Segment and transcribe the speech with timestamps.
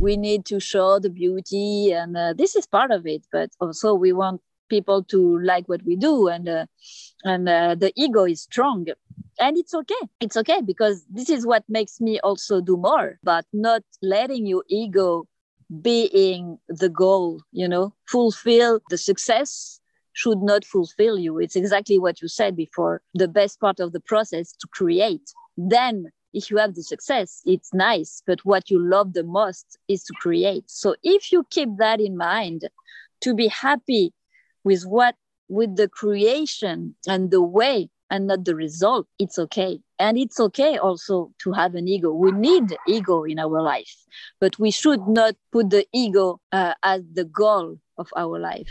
[0.00, 3.26] We need to show the beauty, and uh, this is part of it.
[3.32, 6.66] But also, we want people to like what we do, and uh,
[7.24, 8.86] and uh, the ego is strong,
[9.38, 10.02] and it's okay.
[10.20, 13.18] It's okay because this is what makes me also do more.
[13.22, 15.26] But not letting your ego
[15.82, 17.40] being the goal.
[17.52, 19.80] You know, fulfill the success
[20.12, 21.38] should not fulfill you.
[21.38, 23.02] It's exactly what you said before.
[23.14, 25.32] The best part of the process to create.
[25.56, 26.06] Then
[26.36, 28.22] if you have the success, it's nice.
[28.26, 30.64] But what you love the most is to create.
[30.70, 32.68] So if you keep that in mind,
[33.22, 34.12] to be happy
[34.62, 35.16] with what,
[35.48, 39.80] with the creation and the way and not the result, it's okay.
[39.98, 42.12] And it's okay also to have an ego.
[42.12, 43.96] We need ego in our life,
[44.38, 48.70] but we should not put the ego uh, as the goal of our life.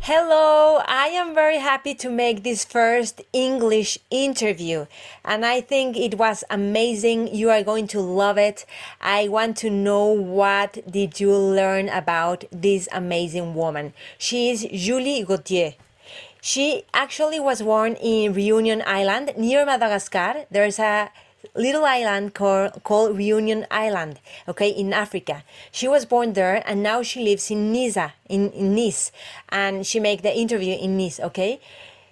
[0.00, 4.86] Hello, I am very happy to make this first English interview
[5.24, 7.34] and I think it was amazing.
[7.34, 8.64] You are going to love it.
[9.02, 13.92] I want to know what did you learn about this amazing woman.
[14.16, 15.74] She is Julie Gautier.
[16.40, 20.46] She actually was born in Reunion Island near Madagascar.
[20.50, 21.10] There's a
[21.54, 25.44] little island called, called Reunion Island, okay, in Africa.
[25.70, 29.12] She was born there and now she lives in Niza, in, in Nice,
[29.48, 31.60] and she make the interview in Nice, okay?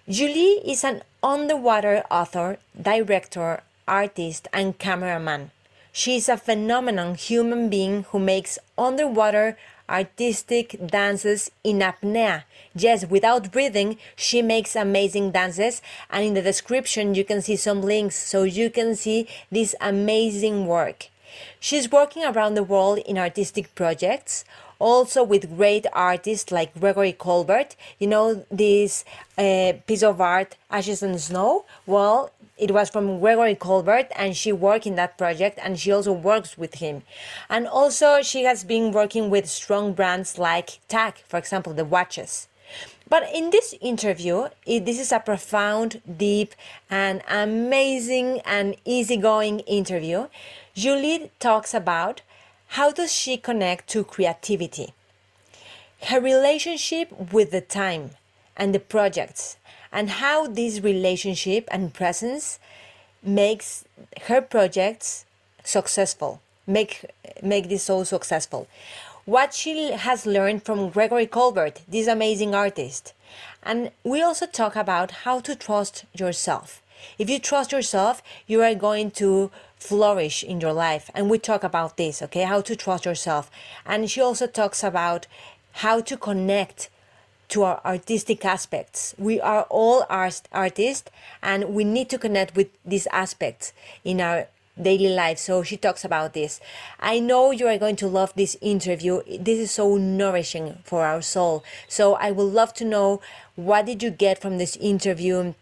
[0.08, 5.50] Julie is an underwater author, director, artist, and cameraman.
[5.98, 9.56] She is a phenomenal human being who makes underwater
[9.88, 12.42] artistic dances in apnea.
[12.74, 15.80] Yes, without breathing, she makes amazing dances.
[16.10, 20.66] And in the description, you can see some links so you can see this amazing
[20.66, 21.08] work.
[21.58, 24.44] She's working around the world in artistic projects,
[24.78, 27.74] also with great artists like Gregory Colbert.
[27.98, 29.02] You know, this
[29.38, 31.64] uh, piece of art, Ashes and Snow?
[31.86, 36.12] Well, it was from Gregory Colbert, and she worked in that project, and she also
[36.12, 37.02] works with him.
[37.50, 42.48] And also, she has been working with strong brands like TAG, for example, the watches.
[43.08, 46.54] But in this interview, it, this is a profound, deep,
[46.90, 50.26] and amazing and easygoing interview.
[50.74, 52.22] Julie talks about
[52.68, 54.92] how does she connect to creativity,
[56.06, 58.10] her relationship with the time
[58.56, 59.56] and the projects,
[59.96, 62.58] and how this relationship and presence
[63.22, 63.84] makes
[64.28, 65.24] her projects
[65.64, 67.04] successful make
[67.42, 68.66] make this so successful.
[69.24, 73.12] What she has learned from Gregory Colbert this amazing artist.
[73.62, 76.82] And we also talk about how to trust yourself.
[77.18, 81.10] If you trust yourself you are going to flourish in your life.
[81.14, 82.42] And we talk about this okay?
[82.42, 83.50] How to trust yourself.
[83.84, 85.26] And she also talks about
[85.84, 86.90] how to connect
[87.48, 89.14] to our artistic aspects.
[89.18, 91.10] We are all art- artists
[91.42, 93.72] and we need to connect with these aspects
[94.04, 94.48] in our
[94.80, 95.38] daily life.
[95.38, 96.60] So she talks about this.
[97.00, 99.22] I know you are going to love this interview.
[99.38, 101.64] This is so nourishing for our soul.
[101.88, 103.20] So I would love to know
[103.54, 105.54] what did you get from this interview?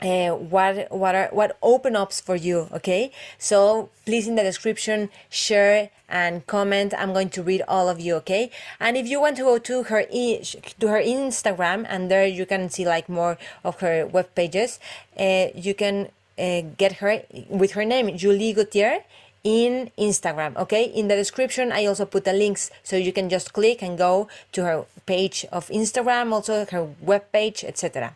[0.00, 5.10] uh, what what are what open ups for you okay so please in the description
[5.28, 9.36] share and comment i'm going to read all of you okay and if you want
[9.36, 13.80] to go to her to her instagram and there you can see like more of
[13.80, 14.78] her web pages
[15.18, 16.08] uh, you can
[16.38, 19.00] uh, get her with her name julie gautier
[19.44, 20.56] in Instagram.
[20.56, 23.96] Okay, in the description, I also put the links so you can just click and
[23.96, 28.14] go to her page of Instagram, also her web page, etc.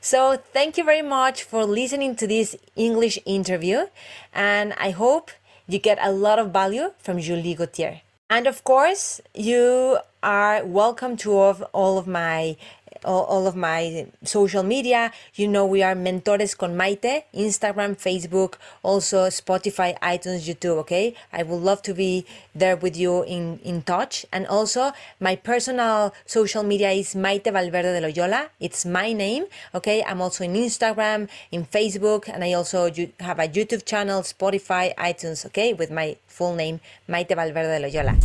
[0.00, 3.86] So, thank you very much for listening to this English interview,
[4.32, 5.30] and I hope
[5.70, 8.02] you get a lot of value from Julie Gautier.
[8.28, 12.56] And of course, you are welcome to all of my
[13.04, 15.12] all, all of my social media.
[15.34, 20.78] You know, we are Mentores con Maite, Instagram, Facebook, also Spotify, iTunes, YouTube.
[20.78, 21.14] Okay.
[21.32, 24.26] I would love to be there with you in, in touch.
[24.32, 28.50] And also, my personal social media is Maite Valverde de Loyola.
[28.60, 29.46] It's my name.
[29.74, 30.02] Okay.
[30.04, 35.46] I'm also in Instagram, in Facebook, and I also have a YouTube channel, Spotify, iTunes.
[35.46, 35.72] Okay.
[35.72, 38.16] With my full name, Maite Valverde de Loyola.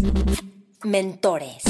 [0.83, 1.63] Mentores.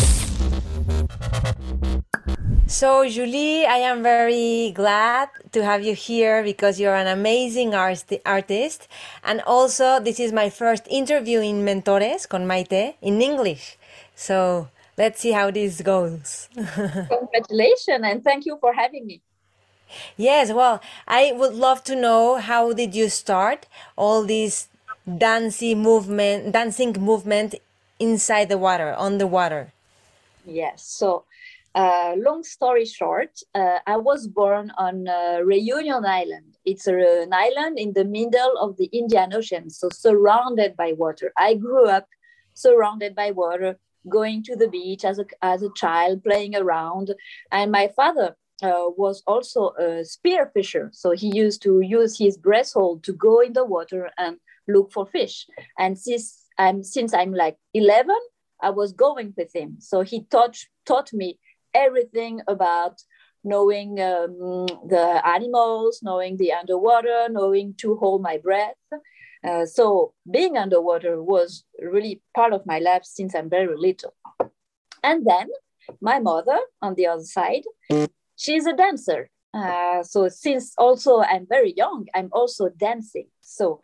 [2.68, 8.12] So, Julie, I am very glad to have you here because you're an amazing art-
[8.26, 8.88] artist.
[9.24, 13.78] And also, this is my first interview in Mentores con Maite in English.
[14.16, 16.50] So, let's see how this goes.
[16.56, 19.22] Congratulations and thank you for having me.
[20.18, 24.68] Yes, well, I would love to know how did you start all this
[25.06, 27.56] dancing movement, dancing movement
[28.00, 29.72] inside the water, on the water.
[30.46, 30.84] Yes.
[30.84, 31.26] So,
[31.76, 36.56] uh, long story short, uh, I was born on uh, Reunion Island.
[36.64, 41.34] It's a, an island in the middle of the Indian Ocean, so surrounded by water.
[41.38, 42.08] I grew up
[42.54, 43.78] surrounded by water,
[44.08, 47.14] going to the beach as a, as a child, playing around.
[47.52, 50.90] And my father uh, was also a spear fisher.
[50.94, 54.38] So he used to use his breast hold to go in the water and
[54.70, 55.46] look for fish.
[55.78, 58.16] And since I'm, since I'm like 11,
[58.62, 59.78] I was going with him.
[59.80, 61.38] So he taught, taught me
[61.76, 63.02] everything about
[63.44, 68.76] knowing um, the animals, knowing the underwater, knowing to hold my breath.
[69.48, 74.16] Uh, so being underwater was really part of my life since I'm very little.
[75.04, 75.50] And then
[76.02, 77.64] my mother on the other side,
[78.36, 79.30] she's a dancer.
[79.54, 83.28] Uh, so since also I'm very young, I'm also dancing.
[83.42, 83.82] So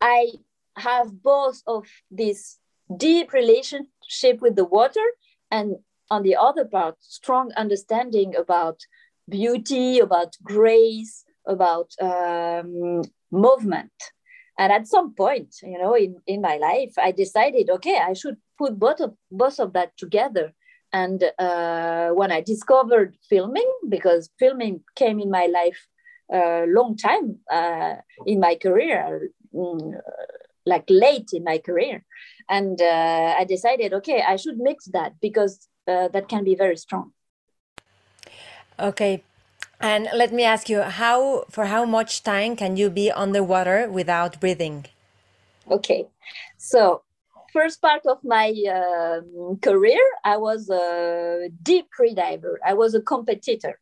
[0.00, 0.32] I
[0.76, 2.58] have both of this
[2.96, 5.06] deep relationship with the water
[5.50, 5.76] and
[6.10, 8.80] on the other part, strong understanding about
[9.28, 13.92] beauty, about grace, about um, movement.
[14.58, 18.36] And at some point, you know, in, in my life, I decided, okay, I should
[18.56, 20.52] put both of both of that together.
[20.92, 25.86] And uh, when I discovered filming, because filming came in my life
[26.32, 27.96] a long time uh,
[28.26, 30.00] in my career, mm,
[30.64, 32.04] like late in my career,
[32.48, 36.76] and uh, I decided, okay, I should mix that because uh, that can be very
[36.76, 37.12] strong.
[38.78, 39.22] Okay,
[39.80, 44.40] and let me ask you, how for how much time can you be underwater without
[44.40, 44.86] breathing?
[45.70, 46.06] Okay,
[46.58, 47.02] so
[47.52, 52.58] first part of my um, career, I was a deep free diver.
[52.66, 53.78] I was a competitor.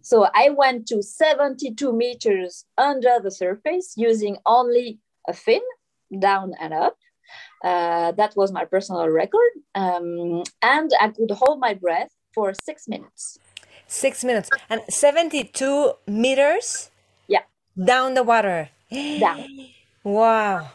[0.00, 5.60] So I went to 72 meters under the surface using only a fin
[6.18, 6.96] down and up.
[7.64, 9.50] Uh, that was my personal record.
[9.74, 13.38] Um, and I could hold my breath for six minutes.
[13.86, 16.90] Six minutes and 72 meters?
[17.28, 17.42] Yeah.
[17.82, 18.70] Down the water.
[18.90, 19.46] Down.
[20.02, 20.70] Wow.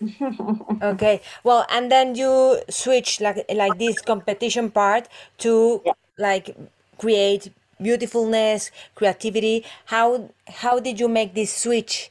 [0.82, 1.20] okay.
[1.42, 5.08] Well, and then you switch like like this competition part
[5.38, 5.92] to Yeah.
[6.18, 6.56] like
[6.98, 9.64] create beautifulness, creativity.
[9.86, 12.10] How how did you make this switch?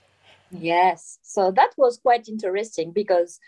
[0.52, 1.20] Yes.
[1.24, 3.40] So that was quite interesting because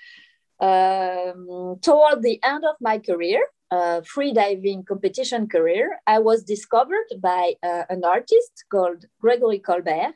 [0.59, 3.41] um, toward the end of my career,
[3.71, 10.15] uh, free diving competition career, I was discovered by uh, an artist called Gregory Colbert.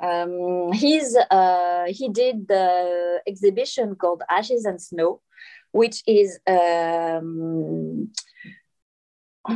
[0.00, 5.20] Um, he's, uh, he did the exhibition called Ashes and Snow,
[5.72, 8.12] which is um,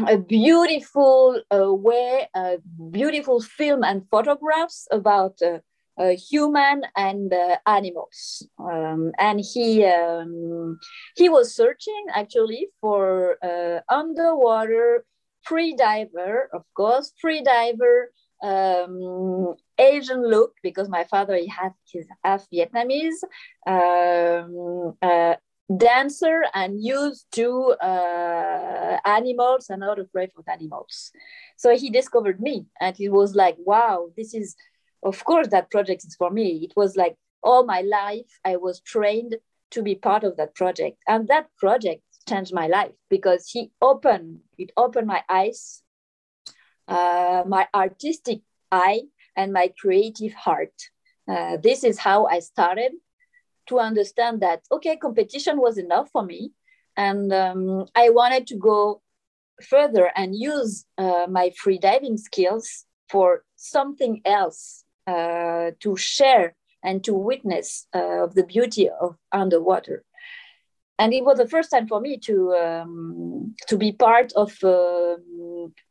[0.08, 2.58] a beautiful uh, way, a
[2.90, 5.58] beautiful film and photographs about uh,
[6.00, 8.46] uh, human and uh, animals.
[8.58, 10.78] Um, and he um,
[11.16, 15.04] he was searching actually for uh, underwater
[15.42, 18.12] free diver, of course, free diver.
[18.42, 23.20] Um, Asian look because my father he had his half Vietnamese
[23.66, 25.34] um, uh,
[25.76, 31.12] dancer and used to uh, animals and not afraid of animals.
[31.56, 34.56] So he discovered me and he was like, wow, this is
[35.02, 36.60] of course that project is for me.
[36.62, 39.36] It was like all my life i was trained
[39.70, 40.98] to be part of that project.
[41.08, 45.82] And that project changed my life because he opened it opened my eyes
[46.88, 48.40] uh, my artistic
[48.72, 49.02] eye
[49.36, 50.74] and my creative heart.
[51.28, 52.92] Uh, this is how i started
[53.68, 56.52] to understand that okay competition was enough for me.
[56.96, 59.02] And um, i wanted to go
[59.62, 66.48] further and use uh, my free diving skills for something else uh, to share
[66.82, 69.10] and to witness uh, of the beauty of
[69.42, 69.98] underwater.
[71.00, 75.16] And it was the first time for me to um, to be part of uh,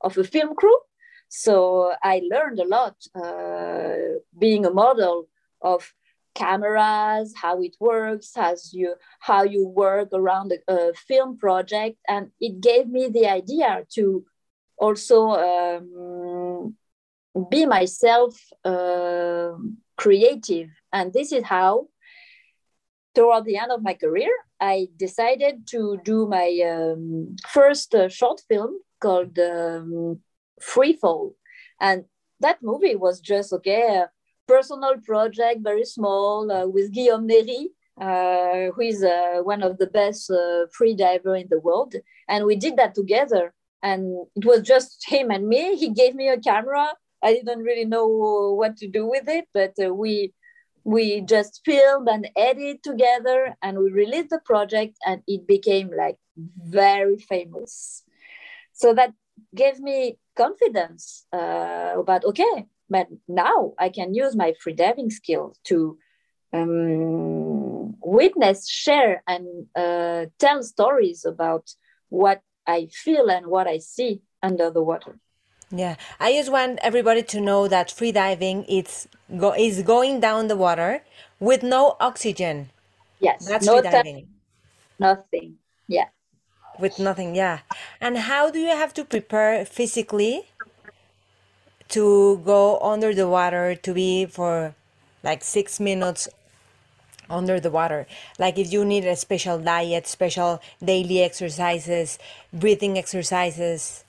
[0.08, 0.80] of a film crew.
[1.30, 1.52] So
[2.04, 5.28] I learned a lot uh, being a model
[5.62, 5.82] of
[6.36, 12.24] cameras, how it works, as you how you work around a, a film project, and
[12.40, 14.04] it gave me the idea to
[14.86, 15.86] also um,
[17.50, 19.52] be myself uh,
[19.98, 21.88] creative and this is how
[23.16, 28.42] toward the end of my career i decided to do my um, first uh, short
[28.48, 30.20] film called um,
[30.60, 31.36] free fall
[31.80, 32.06] and
[32.40, 34.10] that movie was just okay a
[34.50, 37.62] personal project very small uh, with guillaume Néry,
[38.02, 41.94] uh, who is uh, one of the best uh, free diver in the world,
[42.28, 43.54] and we did that together.
[43.84, 44.02] And
[44.36, 45.78] it was just him and me.
[45.78, 46.88] He gave me a camera.
[47.24, 48.08] I didn't really know
[48.58, 50.34] what to do with it, but uh, we
[50.84, 56.18] we just filmed and edited together, and we released the project, and it became like
[56.38, 58.04] very famous.
[58.74, 59.14] So that
[59.56, 65.60] gave me confidence uh, about okay, but now I can use my free diving skills
[65.66, 65.98] to
[66.54, 71.70] um, witness, share, and uh, tell stories about
[72.10, 75.20] what I feel and what I see under the water.
[75.72, 79.08] Yeah, I just want everybody to know that freediving it's
[79.38, 81.04] go is going down the water
[81.40, 82.72] with no oxygen.
[83.20, 84.28] Yes, That's no freediving.
[85.00, 85.58] nothing.
[85.88, 86.06] Yeah.
[86.80, 87.60] With nothing, yeah.
[88.02, 90.48] And how do you have to prepare physically
[91.90, 94.76] to go under the water to be for
[95.24, 96.28] like six minutes
[97.30, 98.08] under the water?
[98.40, 102.18] Like if you need a special diet, special daily exercises,
[102.54, 104.06] breathing exercises.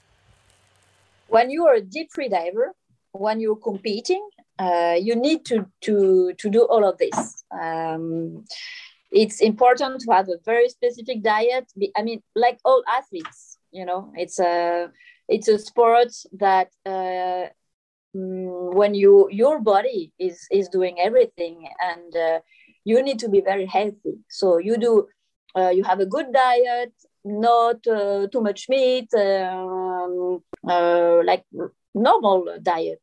[1.31, 2.75] When you are a deep free diver,
[3.13, 7.45] when you're competing, uh, you need to to to do all of this.
[7.51, 8.45] Um,
[9.11, 11.73] it's important to have a very specific diet.
[11.97, 14.91] I mean, like all athletes, you know, it's a
[15.29, 17.49] it's a sport that uh,
[18.15, 22.41] mm, when you your body is is doing everything and uh,
[22.85, 24.19] you need to be very healthy.
[24.29, 25.09] So you do
[25.57, 26.93] uh, you have a good diet,
[27.25, 31.45] not uh, too much meat, um, uh, like
[31.95, 33.03] normal diet.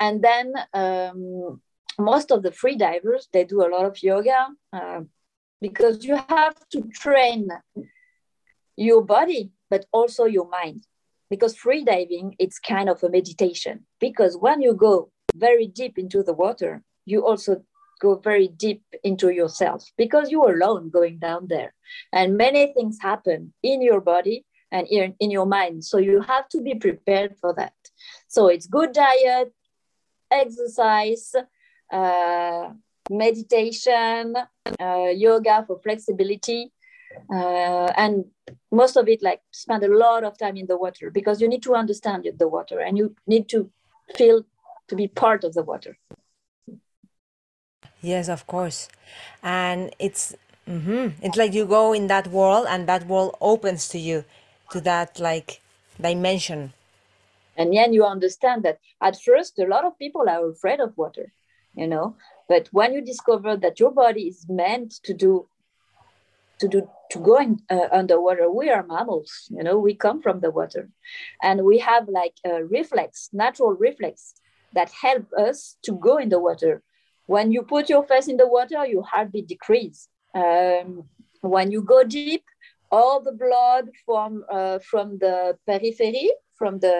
[0.00, 1.60] And then um,
[1.98, 5.00] most of the free divers they do a lot of yoga uh,
[5.60, 7.48] because you have to train
[8.76, 10.86] your body but also your mind
[11.28, 16.22] because free diving it's kind of a meditation because when you go very deep into
[16.22, 17.62] the water you also
[17.98, 21.74] go very deep into yourself because you're alone going down there.
[22.12, 25.84] And many things happen in your body and in, in your mind.
[25.84, 27.74] So you have to be prepared for that.
[28.28, 29.52] So it's good diet
[30.30, 31.34] exercise
[31.92, 32.70] uh,
[33.10, 34.34] meditation
[34.80, 36.70] uh, yoga for flexibility
[37.32, 38.26] uh, and
[38.70, 41.62] most of it like spend a lot of time in the water because you need
[41.62, 43.70] to understand the water and you need to
[44.14, 44.44] feel
[44.88, 45.96] to be part of the water
[48.00, 48.88] Yes, of course.
[49.42, 50.34] And it's
[50.66, 54.24] hmm it's like you go in that world and that world opens to you
[54.70, 55.60] to that like
[56.00, 56.72] dimension.
[57.56, 61.26] and then you understand that at first a lot of people are afraid of water
[61.74, 62.16] you know
[62.48, 65.48] but when you discover that your body is meant to do
[66.60, 70.40] to do to go in, uh, underwater we are mammals you know we come from
[70.40, 70.90] the water
[71.42, 74.34] and we have like a reflex natural reflex
[74.72, 76.82] that help us to go in the water
[77.28, 81.04] when you put your face in the water your heartbeat decrease um,
[81.42, 82.44] when you go deep
[82.90, 86.96] all the blood from uh, from the periphery from the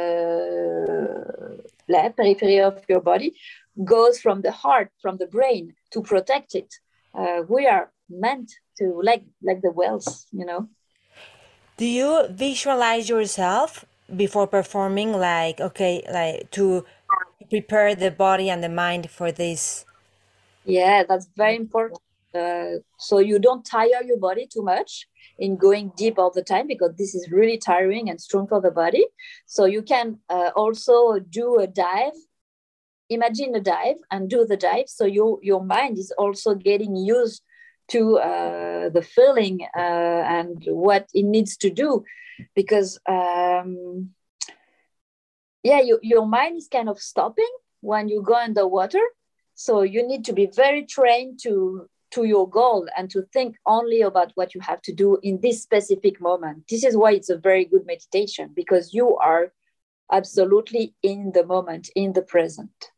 [1.89, 3.35] left periphery of your body
[3.85, 6.75] goes from the heart from the brain to protect it
[7.19, 10.69] uh, we are meant to like like the whales you know
[11.79, 16.85] Do you visualize yourself before performing like okay, like to
[17.49, 19.85] prepare the body and the mind for this?
[20.69, 22.01] Yeah that's very important.
[22.35, 25.09] Uh, so you don't tire your body too much
[25.39, 28.71] in going deep all the time because this is really tiring and strong for the
[28.71, 29.07] body.
[29.47, 32.13] So you can uh, also do a dive.
[33.09, 34.89] Imagine a dive and do the dive.
[34.89, 37.43] So your your mind is also getting used
[37.89, 42.05] to uh, the feeling uh, and what it needs to do
[42.55, 44.11] because um,
[45.63, 49.01] yeah you, your mind is kind of stopping when you go underwater
[49.59, 54.01] so you need to be very trained to to your goal and to think only
[54.01, 56.63] about what you have to do in this specific moment.
[56.71, 59.53] This is why it's a very good meditation because you are
[60.11, 62.93] absolutely in the moment in the present.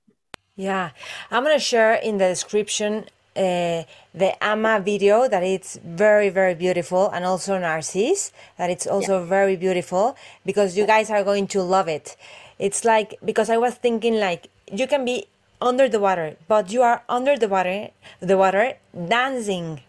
[0.55, 0.90] Yeah,
[1.31, 3.83] I'm gonna share in the description uh,
[4.14, 9.57] the Ama video that it's very very beautiful, and also Narcisse that it's also very
[9.57, 10.14] beautiful
[10.45, 12.17] because you guys are going to love it.
[12.59, 15.26] It's like because I was thinking like you can be
[15.61, 17.90] under the water, but you are under the water,
[18.21, 18.75] the water
[19.09, 19.81] dancing,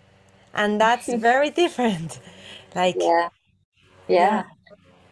[0.54, 2.20] and that's very different.
[2.76, 3.30] Like yeah.
[4.08, 4.44] Yeah.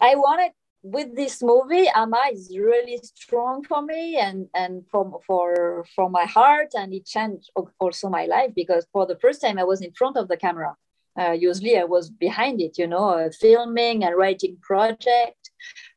[0.01, 0.51] i wanted
[0.81, 6.25] with this movie ama is really strong for me and and from for from my
[6.25, 7.49] heart and it changed
[7.79, 10.75] also my life because for the first time i was in front of the camera.
[11.19, 15.38] Uh, usually i was behind it you know uh, filming and writing project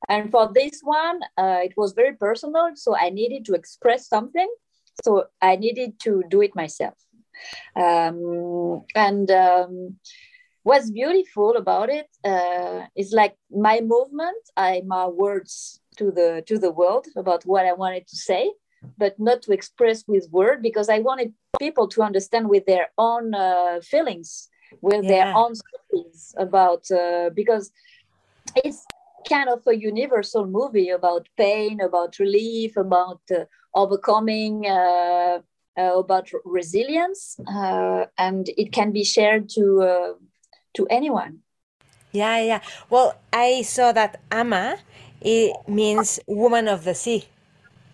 [0.09, 4.51] and for this one uh, it was very personal so i needed to express something
[5.05, 6.95] so i needed to do it myself
[7.77, 9.97] um, and um,
[10.63, 16.59] what's beautiful about it uh, is like my movement I my words to the to
[16.59, 18.53] the world about what i wanted to say
[18.99, 23.35] but not to express with word because i wanted people to understand with their own
[23.35, 24.49] uh, feelings
[24.81, 25.11] with yeah.
[25.11, 27.71] their own stories about uh, because
[28.65, 28.85] it's
[29.29, 35.39] kind of a universal movie about pain about relief about uh, overcoming uh,
[35.79, 40.17] uh, about resilience uh, and it can be shared to
[40.75, 41.39] to anyone.
[42.13, 42.61] Yeah yeah.
[42.91, 44.77] Well i saw that ama
[45.21, 47.25] it means woman of the sea.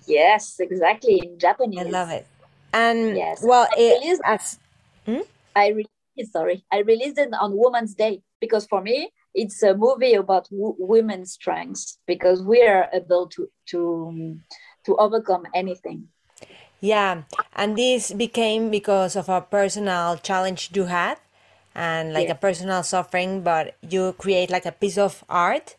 [0.06, 1.86] Yes exactly in japanese.
[1.86, 2.26] I love it.
[2.72, 3.40] And yes.
[3.42, 4.58] well it, released, as,
[5.06, 5.24] hmm?
[5.54, 6.64] i released sorry.
[6.72, 11.32] I released it on women's day because for me it's a movie about w- women's
[11.32, 14.36] strengths because we are able to to
[14.84, 16.08] to overcome anything
[16.80, 17.22] yeah
[17.54, 21.18] and this became because of a personal challenge you had
[21.74, 22.32] and like yeah.
[22.32, 25.76] a personal suffering but you create like a piece of art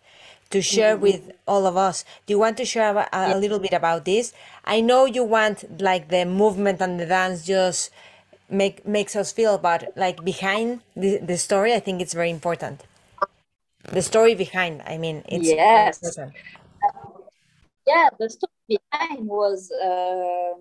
[0.50, 1.04] to share mm-hmm.
[1.04, 3.36] with all of us do you want to share a, a yeah.
[3.36, 4.34] little bit about this
[4.66, 7.92] i know you want like the movement and the dance just
[8.50, 12.82] make makes us feel but like behind the, the story i think it's very important
[13.92, 16.18] the story behind i mean it's yes.
[17.88, 20.54] yeah the story behind was uh,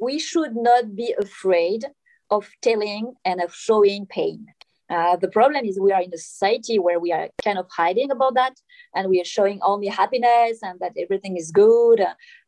[0.00, 1.84] we should not be afraid
[2.30, 4.46] of telling and of showing pain.
[4.88, 8.10] Uh, the problem is we are in a society where we are kind of hiding
[8.10, 8.54] about that
[8.94, 12.00] and we are showing only happiness and that everything is good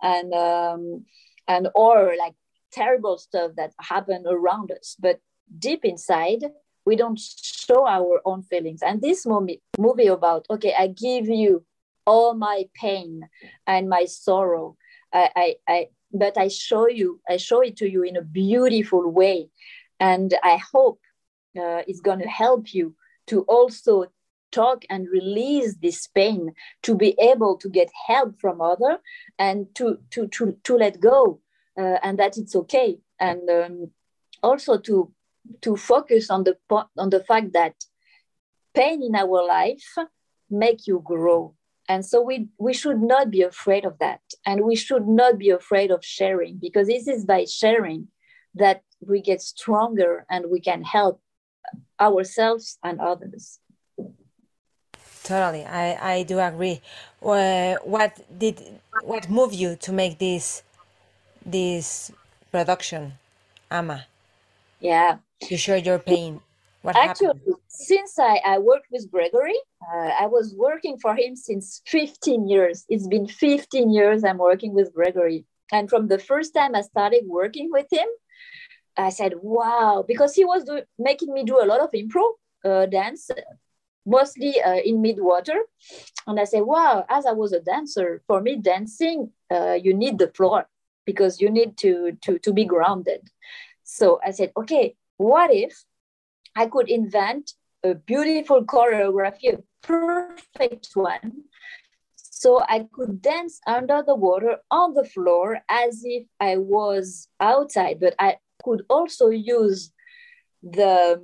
[0.03, 1.05] and um,
[1.49, 2.35] and or like
[2.71, 4.97] terrible stuff that happen around us.
[5.01, 5.21] But
[5.59, 6.45] deep inside
[6.89, 8.81] we don't show our own feelings.
[8.83, 11.65] And this movie movie about okay i give you
[12.07, 13.11] all my pain
[13.67, 14.77] and my sorrow.
[15.13, 15.79] I, I, I
[16.23, 19.39] but i show you i show it to you in a beautiful way.
[20.01, 21.01] And i hope
[21.63, 22.95] uh, is going to help you
[23.31, 24.07] to also
[24.51, 26.41] talk and release this pain
[26.83, 28.95] to be able to get help from other
[29.39, 31.41] and to to to, to let go
[31.79, 32.99] uh, and that it's okay.
[33.21, 33.91] And um,
[34.43, 35.13] also to
[35.63, 36.57] to focus on the
[36.97, 37.75] on the fact that
[38.75, 39.97] pain in our life
[40.51, 41.55] make you grow
[41.89, 45.51] and so we we should not be afraid of that and we should not be
[45.51, 48.09] afraid of sharing because this is by sharing
[48.55, 51.21] that we get stronger and we can help
[52.01, 53.59] ourselves and others.
[55.25, 56.81] Totally, I, I do agree.
[57.23, 60.63] Uh, what did what moved you to make this
[61.45, 62.13] this
[62.51, 63.15] production,
[63.71, 64.07] Ama?
[64.81, 66.41] Yeah, to share your pain.
[66.83, 67.57] What Actually, happened?
[67.69, 72.85] since I, I worked with Gregory, uh, I was working for him since 15 years.
[72.89, 75.45] It's been 15 years I'm working with Gregory.
[75.73, 78.07] And from the first time I started working with him,
[78.97, 82.33] I said, wow, because he was do- making me do a lot of improv
[82.65, 83.31] uh, dance,
[84.07, 85.59] mostly uh, in midwater.
[86.27, 90.19] And I said, wow, as I was a dancer, for me, dancing, uh, you need
[90.19, 90.67] the floor
[91.05, 93.29] because you need to, to, to be grounded.
[93.91, 95.83] So I said, okay, what if
[96.55, 101.45] I could invent a beautiful choreography, a perfect one,
[102.15, 107.99] so I could dance under the water on the floor as if I was outside,
[107.99, 109.91] but I could also use
[110.63, 111.19] the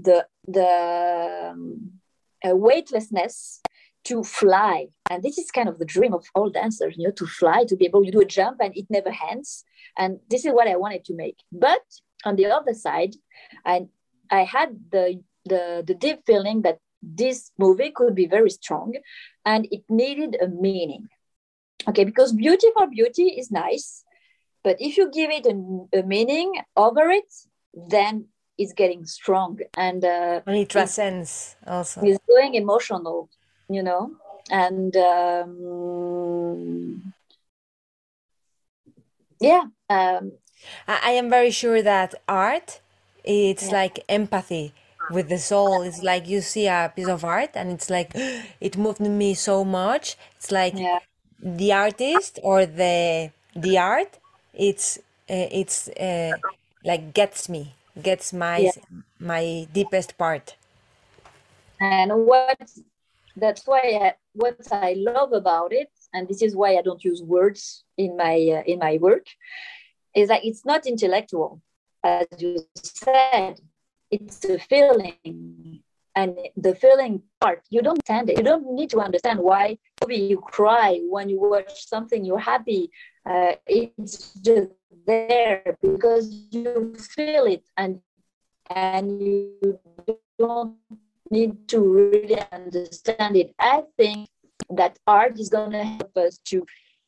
[0.00, 1.90] the the um,
[2.42, 3.60] uh, weightlessness
[4.04, 4.88] to fly.
[5.08, 7.76] And this is kind of the dream of all dancers you know to fly to
[7.76, 9.64] be able to do a jump and it never ends.
[9.96, 11.38] And this is what i wanted to make.
[11.52, 11.82] But
[12.24, 13.14] on the other side
[13.64, 13.86] i
[14.30, 18.94] i had the the, the deep feeling that this movie could be very strong
[19.46, 21.08] and it needed a meaning.
[21.88, 24.04] Okay because beauty for beauty is nice
[24.62, 27.32] but if you give it a, a meaning over it,
[27.74, 28.26] then
[28.58, 29.58] it's getting strong.
[29.76, 32.02] And uh, and it transcends also.
[32.02, 33.30] It's going emotional,
[33.70, 34.12] you know,
[34.50, 35.52] and um,
[39.40, 39.64] yeah.
[39.88, 40.32] Um,
[40.86, 42.80] I am very sure that art,
[43.24, 43.72] it's yeah.
[43.72, 44.74] like empathy
[45.10, 45.82] with the soul.
[45.82, 48.10] It's like you see a piece of art and it's like
[48.60, 50.16] it moved me so much.
[50.36, 50.98] It's like yeah.
[51.42, 54.18] the artist or the the art
[54.54, 56.32] it's uh, it's uh,
[56.84, 58.72] like gets me gets my yeah.
[59.18, 60.56] my deepest part
[61.80, 62.58] and what
[63.40, 67.22] that's why I, what i love about it and this is why i don't use
[67.22, 69.26] words in my uh, in my work
[70.14, 71.60] is that it's not intellectual.
[72.02, 73.60] As you said
[74.10, 75.82] it's a feeling.
[76.16, 78.38] And the feeling part you don't understand it.
[78.38, 82.90] You don't need to understand why maybe you cry when you watch something you're happy.
[83.24, 84.70] Uh, it's just
[85.06, 88.00] there because you feel it and
[88.70, 89.78] and you
[90.38, 90.74] don't
[91.30, 93.54] need to really understand it.
[93.58, 94.28] I think
[94.70, 96.66] that art is going to help us to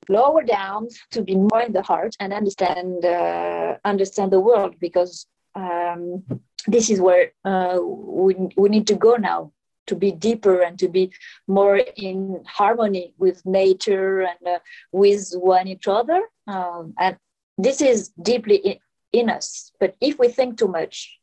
[0.08, 5.26] lower down, to be more in the heart and understand uh, understand the world because
[5.54, 6.24] um,
[6.66, 9.52] this is where uh, we, we need to go now
[9.86, 11.12] to be deeper and to be
[11.48, 14.58] more in harmony with nature and uh,
[14.92, 16.22] with one each other.
[16.46, 17.16] Um, and
[17.58, 18.78] this is deeply in,
[19.12, 19.72] in us.
[19.80, 21.18] But if we think too much,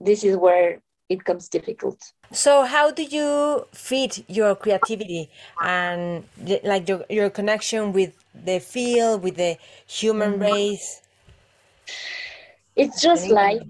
[0.00, 2.12] this is where it becomes difficult.
[2.32, 5.30] So, how do you feed your creativity
[5.62, 6.24] and
[6.62, 10.42] like your, your connection with the field, with the human mm-hmm.
[10.42, 11.02] race?
[12.76, 13.62] It's just life.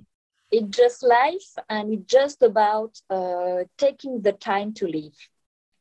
[0.51, 5.15] it's just life and it's just about uh, taking the time to live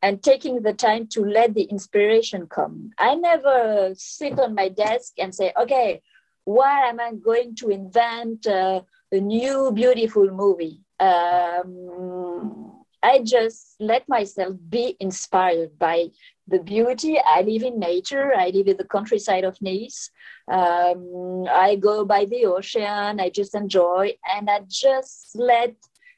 [0.01, 5.13] and taking the time to let the inspiration come i never sit on my desk
[5.17, 6.01] and say okay
[6.43, 14.07] what am i going to invent uh, a new beautiful movie um, I just let
[14.09, 16.07] myself be inspired by
[16.47, 17.17] the beauty.
[17.23, 18.33] I live in nature.
[18.33, 20.09] I live in the countryside of Nice.
[20.47, 23.19] Um, I go by the ocean.
[23.19, 25.75] I just enjoy and I just let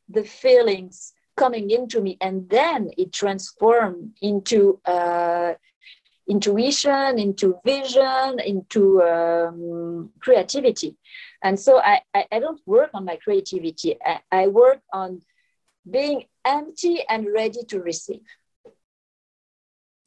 [0.07, 5.53] the feelings coming into me and then it transforms into uh,
[6.27, 10.95] intuition, into vision, into um, creativity.
[11.41, 13.95] And so I, I, I, don't work on my creativity.
[14.05, 15.21] I, I work on
[15.89, 18.21] being empty and ready to receive.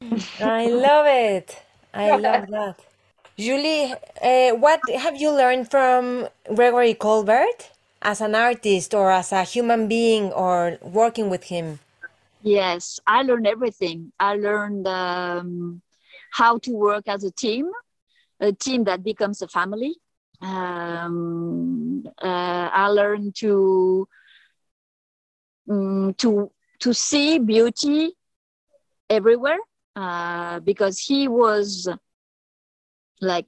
[0.41, 1.57] I love it.
[1.95, 2.81] I love that.
[3.39, 7.71] Julie, uh, what have you learned from Gregory Colbert
[8.03, 11.81] as an artist or as a human being or working with him?
[12.43, 14.13] Yes, I learned everything.
[14.19, 15.81] I learned um,
[16.33, 17.71] how to work as a team,
[18.41, 19.97] a team that becomes a family.
[20.43, 24.09] Um, uh, I learned to
[25.71, 26.51] um, to
[26.81, 28.13] to see beauty
[29.09, 29.59] everywhere
[29.95, 31.89] uh, because he was
[33.21, 33.47] like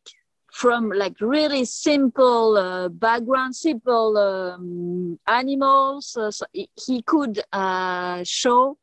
[0.52, 6.46] from like really simple uh, background simple um, animals uh, so
[6.86, 8.78] he could uh, show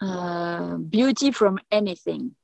[0.00, 2.34] uh, beauty from anything.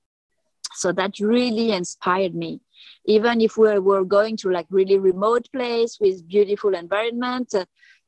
[0.75, 2.61] So that really inspired me
[3.05, 7.65] even if we were going to like really remote place with beautiful environment uh,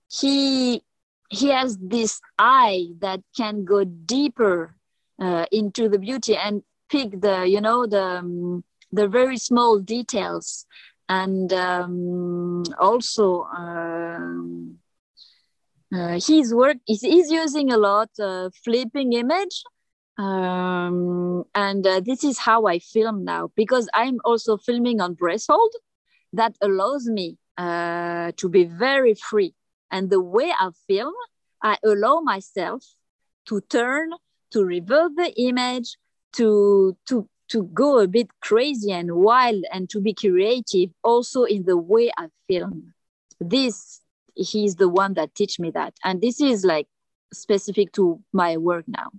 [0.08, 0.82] he
[1.30, 4.74] he has this eye that can go deeper
[5.20, 10.66] uh, into the beauty and pick the you know the um, the very small details.
[11.08, 14.78] And um, also um,
[15.92, 19.64] uh, his work is he's using a lot of flipping image
[20.20, 25.16] um, and uh, this is how i film now because i'm also filming on
[25.48, 25.72] hold
[26.32, 29.54] that allows me uh, to be very free
[29.90, 31.14] and the way I film,
[31.62, 32.84] I allow myself
[33.46, 34.10] to turn,
[34.52, 35.96] to reverse the image,
[36.34, 41.64] to to to go a bit crazy and wild and to be creative also in
[41.64, 42.94] the way I film.
[43.40, 44.00] This
[44.34, 45.94] he's the one that teach me that.
[46.04, 46.86] And this is like
[47.32, 49.10] specific to my work now.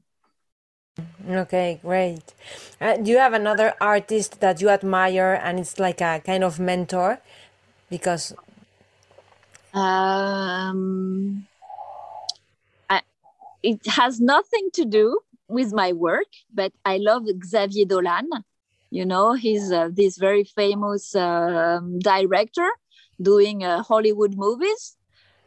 [1.29, 2.33] Okay, great.
[2.79, 6.59] Uh, do you have another artist that you admire and it's like a kind of
[6.59, 7.19] mentor?
[7.89, 8.33] Because
[9.73, 11.45] um,
[12.89, 13.01] I,
[13.63, 18.27] it has nothing to do with my work, but I love Xavier Dolan.
[18.89, 22.69] You know, he's uh, this very famous um, director
[23.21, 24.97] doing uh, Hollywood movies,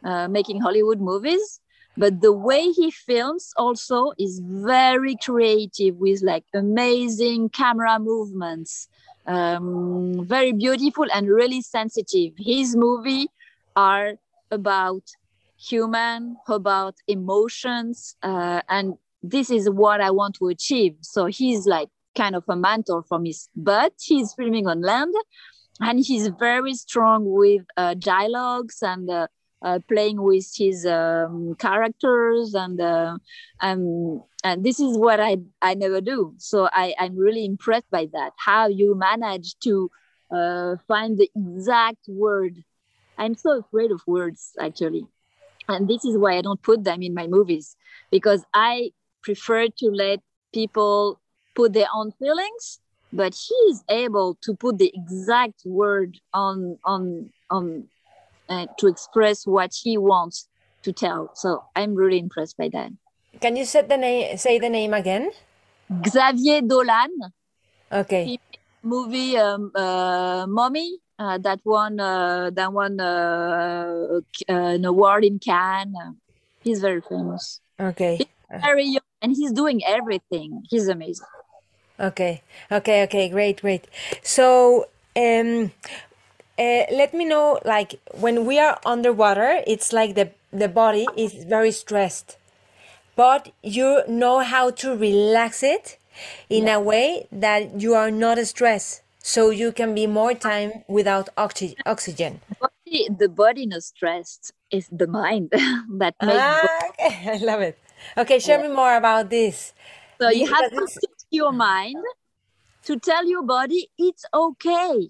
[0.03, 1.59] uh, making Hollywood movies.
[1.97, 8.89] But the way he films also is very creative with like amazing camera movements,
[9.25, 12.33] um, very beautiful and really sensitive.
[12.37, 13.27] His movie
[13.75, 14.15] are
[14.51, 15.03] about
[15.57, 20.95] human, about emotions, uh, and this is what I want to achieve.
[21.01, 25.13] So he's like kind of a mentor for me, but he's filming on land,
[25.79, 29.09] and he's very strong with uh, dialogues and.
[29.09, 29.27] Uh,
[29.65, 33.17] uh, playing with his um, characters and uh,
[33.61, 36.35] and and this is what I I never do.
[36.37, 38.31] So I I'm really impressed by that.
[38.37, 39.89] How you manage to
[40.31, 42.53] uh, find the exact word
[43.17, 45.07] I'm so afraid of words actually.
[45.67, 47.75] And this is why I don't put them in my movies
[48.11, 48.91] because I
[49.23, 50.19] prefer to let
[50.53, 51.19] people
[51.55, 52.79] put their own feelings,
[53.11, 57.87] but he's able to put the exact word on on on
[58.49, 60.47] uh, to express what he wants
[60.83, 61.31] to tell.
[61.33, 62.91] So I'm really impressed by that.
[63.41, 65.31] Can you set the name say the name again?
[66.07, 67.09] Xavier Dolan.
[67.91, 68.39] Okay.
[68.81, 75.95] movie um, uh, Mommy uh, that won uh, that won uh, an award in Cannes.
[76.63, 77.61] He's very famous.
[77.79, 78.17] Okay.
[78.17, 80.63] He's very young, and he's doing everything.
[80.69, 81.27] He's amazing.
[81.99, 82.41] Okay.
[82.71, 83.03] Okay.
[83.03, 83.29] Okay.
[83.29, 83.61] Great.
[83.61, 83.85] Great.
[84.23, 85.71] So, um,
[86.57, 87.59] uh, let me know.
[87.65, 92.37] Like when we are underwater, it's like the the body is very stressed,
[93.15, 95.97] but you know how to relax it
[96.49, 101.29] in a way that you are not stressed so you can be more time without
[101.37, 102.39] oxy- oxygen.
[102.59, 105.49] Body, the body not stressed is the mind
[105.99, 106.39] that makes.
[106.39, 107.29] Ah, okay.
[107.33, 107.77] I love it.
[108.17, 109.73] Okay, share me more about this.
[110.21, 111.97] So you have to teach your mind
[112.83, 115.09] to tell your body it's okay.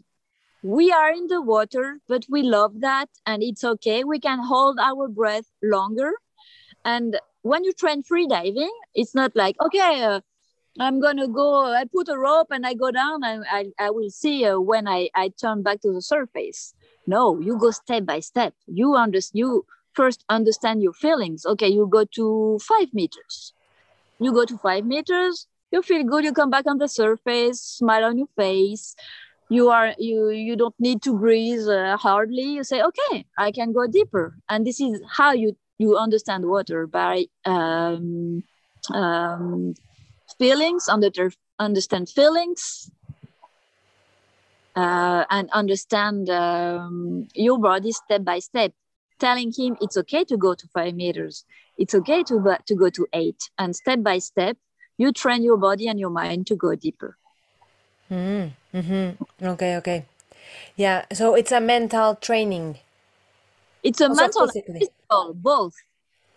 [0.65, 4.03] We are in the water, but we love that, and it's okay.
[4.03, 6.13] We can hold our breath longer.
[6.83, 10.01] And when you train free diving, it's not like okay.
[10.01, 10.21] Uh,
[10.79, 11.71] I'm gonna go.
[11.71, 14.87] I put a rope and I go down, and I, I will see uh, when
[14.87, 16.73] I, I turn back to the surface.
[17.05, 18.55] No, you go step by step.
[18.65, 19.37] You understand.
[19.37, 21.45] You first understand your feelings.
[21.45, 23.53] Okay, you go to five meters.
[24.19, 25.45] You go to five meters.
[25.71, 26.23] You feel good.
[26.23, 27.61] You come back on the surface.
[27.61, 28.95] Smile on your face.
[29.49, 32.43] You are you you don't need to breathe uh, hardly.
[32.43, 34.37] You say, okay, I can go deeper.
[34.49, 38.43] And this is how you you understand water by um,
[38.93, 39.73] um,
[40.37, 42.89] feelings, under, understand feelings,
[44.75, 48.73] uh, and understand um, your body step by step,
[49.19, 51.45] telling him it's okay to go to five meters,
[51.77, 54.57] it's okay to, to go to eight, and step by step,
[54.97, 57.17] you train your body and your mind to go deeper.
[58.09, 59.45] Mm, mm-hmm.
[59.45, 60.05] Okay, okay.
[60.77, 62.79] Yeah, so it's a mental training.
[63.83, 64.47] It's a Also mental
[64.79, 65.73] physical, both.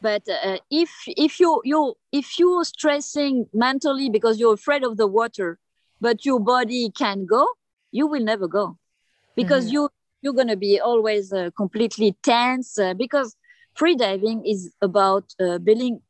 [0.01, 5.07] But uh, if if you you if you're stressing mentally because you're afraid of the
[5.07, 5.59] water,
[6.01, 7.47] but your body can go,
[7.91, 8.79] you will never go,
[9.37, 9.73] because Mhm.
[9.73, 9.91] you
[10.23, 12.79] you're gonna be always uh, completely tense.
[12.79, 13.37] Uh, because
[13.75, 16.01] free diving is about uh, being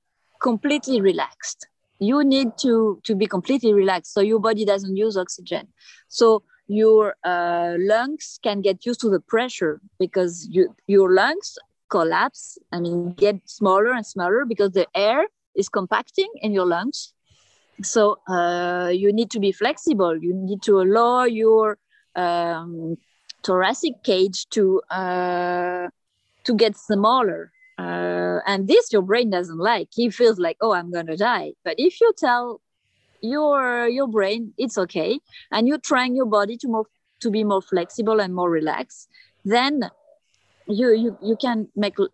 [0.43, 1.67] completely relaxed.
[1.99, 5.69] You need to to be completely relaxed, so your body doesn't use oxygen.
[6.09, 11.59] So your uh, lungs can get used to the pressure because you, your lungs
[11.89, 17.15] collapse I mean get smaller and smaller because the air is compacting in your lungs.
[17.83, 20.17] So uh, you need to be flexible.
[20.17, 21.79] You need to allow your
[22.15, 22.97] um,
[23.43, 25.89] thoracic cage to uh,
[26.45, 29.89] to get smaller uh, and this your brain doesn't like.
[29.93, 31.53] He feels like oh i'm gonna die.
[31.65, 32.61] But if you tell
[33.21, 35.19] your your brain it's okay
[35.51, 36.87] and you're trying your body to more
[37.21, 39.09] to be more flexible and more relaxed
[39.45, 39.91] then
[40.69, 42.07] you you you can make a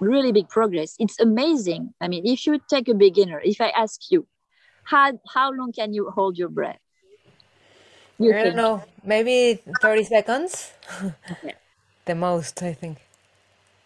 [0.00, 0.94] really big progress.
[0.98, 1.92] It's amazing.
[2.00, 4.26] I mean if you take a beginner if i ask you
[4.84, 6.80] how how long can you hold your breath?
[8.18, 10.72] You I don't know, maybe 30 seconds?
[11.30, 11.54] Okay.
[12.04, 12.98] The most, I think.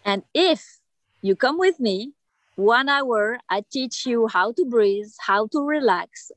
[0.04, 0.80] and if
[1.24, 2.12] you come with me
[2.56, 3.38] one hour.
[3.48, 6.30] I teach you how to breathe how to relax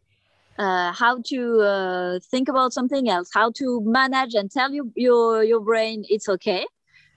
[0.58, 5.44] uh, how to uh, think about something else how to manage and tell you your
[5.44, 6.66] your brain it's okay.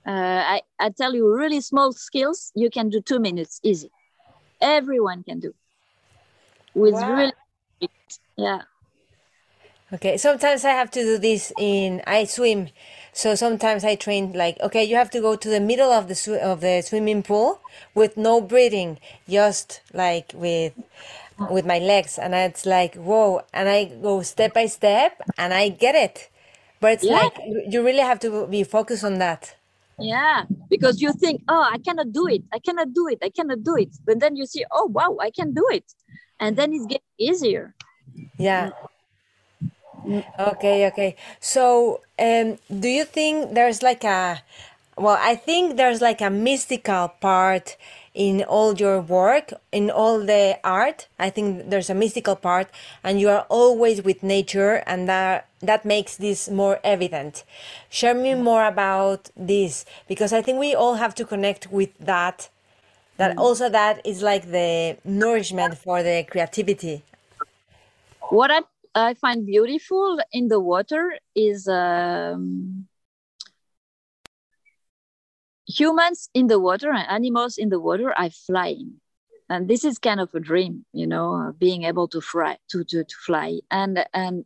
[0.06, 2.50] Uh, I, I tell you really small skills.
[2.54, 3.90] You can do two minutes easy.
[4.60, 5.52] Everyone can do.
[6.74, 7.16] With Wow.
[7.16, 7.32] really
[8.36, 8.62] yeah.
[9.92, 12.68] Okay, sometimes I have to do this in I swim.
[13.12, 16.14] So sometimes I train like okay, you have to go to the middle of the
[16.14, 17.60] sw of the swimming pool
[17.94, 20.72] with no breathing, just like with
[21.48, 22.18] with my legs.
[22.18, 26.28] And it's like whoa, and I go step by step and I get it.
[26.80, 27.10] But it's Yeah.
[27.10, 29.54] like you really have to be focused on that.
[29.98, 30.44] yeah.
[30.68, 32.42] Because you think oh i cannot do it.
[32.52, 33.18] I cannot do it.
[33.22, 33.90] I cannot do it.
[34.06, 35.84] But then you see oh wow i can do it.
[36.40, 37.74] And then it's getting easier.
[38.38, 38.70] Yeah.
[38.70, 38.89] Mm.
[40.38, 41.16] Okay, okay.
[41.40, 44.42] So, um, do you think there's like a,
[44.96, 47.76] well, I think there's like a mystical part
[48.14, 51.06] in all your work, in all the art.
[51.18, 52.68] I think there's a mystical part,
[53.04, 57.44] and you are always with nature, and that that makes this more evident.
[57.90, 62.48] Share me more about this, because I think we all have to connect with that.
[63.18, 67.02] That also that is like the nourishment for the creativity.
[68.30, 68.60] what I,
[68.94, 72.88] I find beautiful in the water is um,
[75.66, 79.00] humans in the water and animals in the water are flying.
[79.48, 83.04] And this is kind of a dream you know being able to fly to, to,
[83.04, 83.60] to fly.
[83.70, 84.44] And and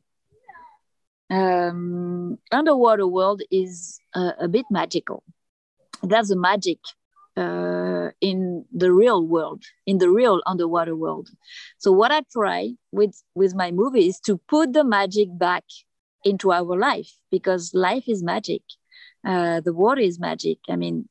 [1.30, 5.22] um, underwater world is uh, a bit magical.
[6.02, 6.78] There's a magic
[7.36, 11.30] uh, in the real world in the real underwater world
[11.78, 15.64] so what i try with with my movie is to put the magic back
[16.24, 18.62] into our life because life is magic
[19.24, 20.58] uh, the water is magic.
[20.68, 21.08] I mean,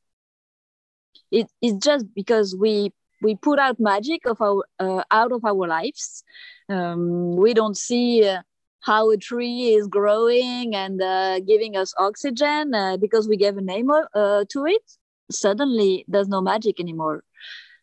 [1.30, 5.66] it, it's just because we we put out magic of our uh, out of our
[5.66, 6.22] lives.
[6.68, 8.42] Um, we don't see uh,
[8.80, 13.62] how a tree is growing and uh, giving us oxygen uh, because we gave a
[13.62, 14.82] name uh, to it.
[15.30, 17.24] Suddenly, there's no magic anymore.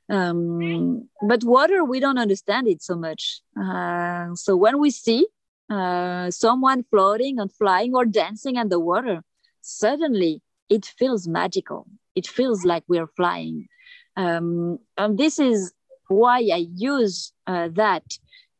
[0.10, 3.42] Um, but water, we don't understand it so much.
[3.60, 5.28] Uh, so when we see
[5.70, 9.24] uh, someone floating and flying or dancing on the water,
[9.62, 11.88] suddenly it feels magical.
[12.16, 13.68] It feels like we're flying.
[14.18, 15.74] Um, and this is
[16.08, 18.04] why I use uh, that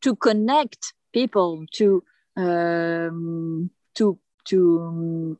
[0.02, 2.02] to connect people to
[2.36, 5.38] um, to to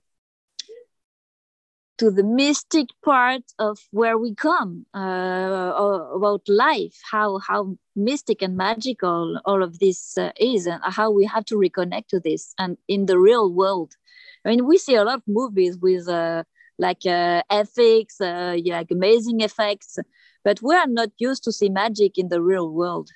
[2.02, 5.72] to the mystic part of where we come uh,
[6.18, 11.24] about life how how mystic and magical all of this uh, is and how we
[11.26, 13.96] have to reconnect to this and in the real world
[14.44, 16.44] i mean we see a lot of movies with uh,
[16.78, 19.98] like uh, ethics, uh, yeah, like amazing effects.
[20.44, 23.10] But we are not used to see magic in the real world.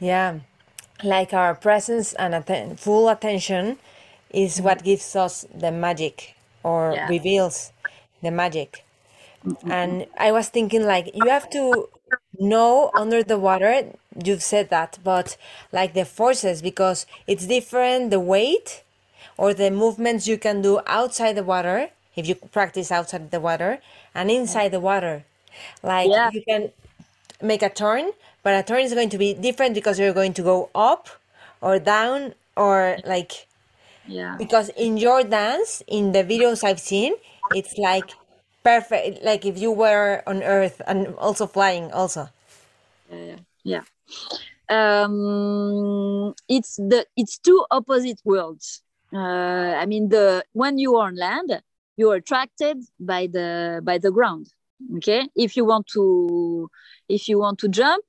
[0.00, 0.40] Yeah,
[1.02, 3.78] like our presence and atten- full attention
[4.30, 6.33] is what gives us the magic
[6.64, 7.06] or yeah.
[7.08, 7.72] reveals
[8.22, 8.84] the magic.
[9.46, 9.70] Mm-hmm.
[9.70, 11.88] And I was thinking, like, you have to
[12.40, 13.84] know under the water,
[14.24, 15.36] you've said that, but
[15.70, 18.82] like the forces, because it's different the weight
[19.36, 23.80] or the movements you can do outside the water if you practice outside the water
[24.14, 25.24] and inside the water.
[25.82, 26.30] Like yeah.
[26.32, 26.70] you can
[27.42, 30.42] make a turn, but a turn is going to be different because you're going to
[30.42, 31.08] go up
[31.60, 33.46] or down or like
[34.06, 34.36] yeah.
[34.38, 37.14] Because in your dance, in the videos I've seen,
[37.50, 38.14] it's like
[38.62, 42.28] perfect like if you were on earth and also flying also.
[43.10, 43.36] Yeah.
[43.64, 43.82] Yeah.
[44.68, 51.16] Um it's the it's two opposite worlds uh, I mean, the when you are on
[51.16, 51.62] land,
[51.96, 54.48] you're attracted by the by the ground.
[54.96, 56.68] Okay, if you want to
[57.08, 58.04] if you want to jump,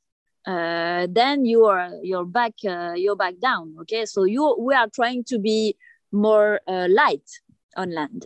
[0.46, 3.76] uh, then you are you're back uh, you're back down.
[3.82, 5.76] Okay, so you we are trying to be
[6.12, 7.30] more uh, light
[7.76, 8.26] on land,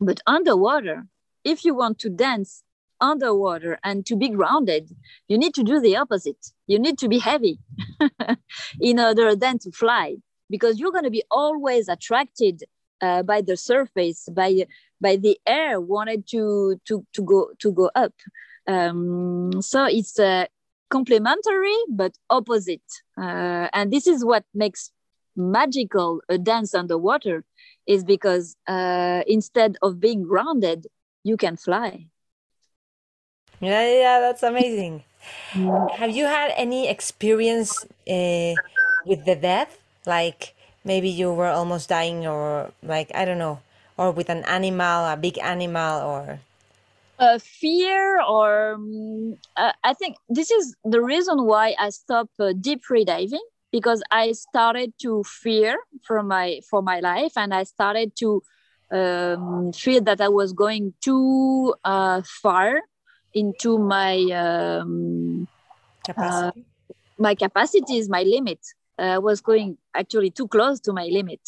[0.00, 1.06] but underwater,
[1.44, 2.62] if you want to dance
[3.00, 4.90] underwater and to be grounded,
[5.28, 6.52] you need to do the opposite.
[6.66, 7.58] You need to be heavy
[8.80, 10.16] in order then to fly
[10.50, 12.64] because you're going to be always attracted
[13.00, 14.66] uh, by the surface by
[15.00, 18.14] by the air wanted to to to go to go up
[18.66, 20.46] um, so it's uh,
[20.96, 22.88] complementary but opposite.
[23.24, 24.90] Uh, and this is what makes
[25.36, 27.36] magical a dance underwater
[27.86, 30.86] is because uh, instead of being grounded
[31.24, 31.90] you can fly.
[33.60, 34.94] Yeah yeah that's amazing.
[35.54, 35.90] Mm.
[36.00, 37.70] have you had any experience
[38.16, 38.54] uh,
[39.08, 39.72] with the death?
[40.06, 40.54] Like
[40.84, 43.58] maybe you were almost dying or like i don't know
[43.96, 46.40] or with an animal a big animal or
[47.18, 52.52] uh, fear or um, uh, i think this is the reason why i stopped uh,
[52.60, 57.62] deep free diving because i started to fear for my for my life and i
[57.62, 58.42] started to
[58.92, 62.80] um, feel that i was going too uh, far
[63.32, 65.48] into my um,
[66.04, 66.60] capacity.
[66.60, 66.62] Uh,
[67.18, 68.60] my capacity is my limit.
[68.96, 71.40] Uh, was going actually too close to my limit.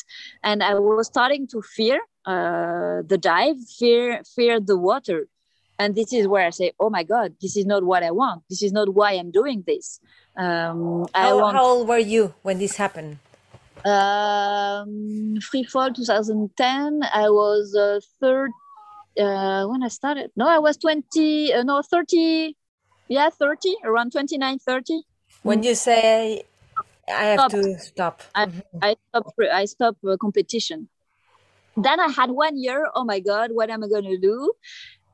[0.42, 5.29] And i was starting to fear uh, the dive fear fear the water
[5.78, 8.42] and this is where i say oh my god this is not what i want
[8.48, 10.00] this is not why i'm doing this
[10.36, 11.56] um, how, want...
[11.56, 13.18] how old were you when this happened
[13.84, 18.50] um, free fall 2010 i was uh, third
[19.18, 22.56] uh, when i started no i was 20 uh, no 30
[23.08, 25.02] yeah 30 around 29 30
[25.42, 26.42] when you say
[27.08, 28.22] I have to stop.
[28.34, 28.78] I, mm-hmm.
[28.82, 29.40] I stopped.
[29.52, 30.88] I stopped competition.
[31.76, 32.88] Then I had one year.
[32.94, 34.52] Oh my God, what am I going to do?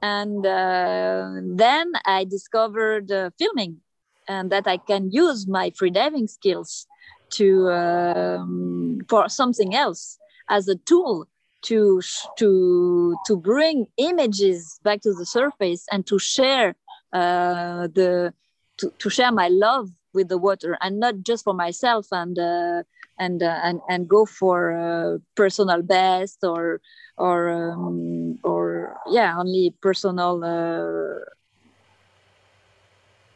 [0.03, 3.81] And uh, then I discovered uh, filming,
[4.29, 6.87] and that I can use my freediving skills
[7.31, 10.19] to um, for something else
[10.51, 11.29] as a tool
[11.63, 12.03] to
[12.39, 16.75] to to bring images back to the surface and to share
[17.13, 18.35] uh, the
[18.79, 22.83] to, to share my love with the water and not just for myself and uh,
[23.19, 26.81] and uh, and and go for uh, personal best or
[27.23, 31.23] or um, or yeah only personal uh,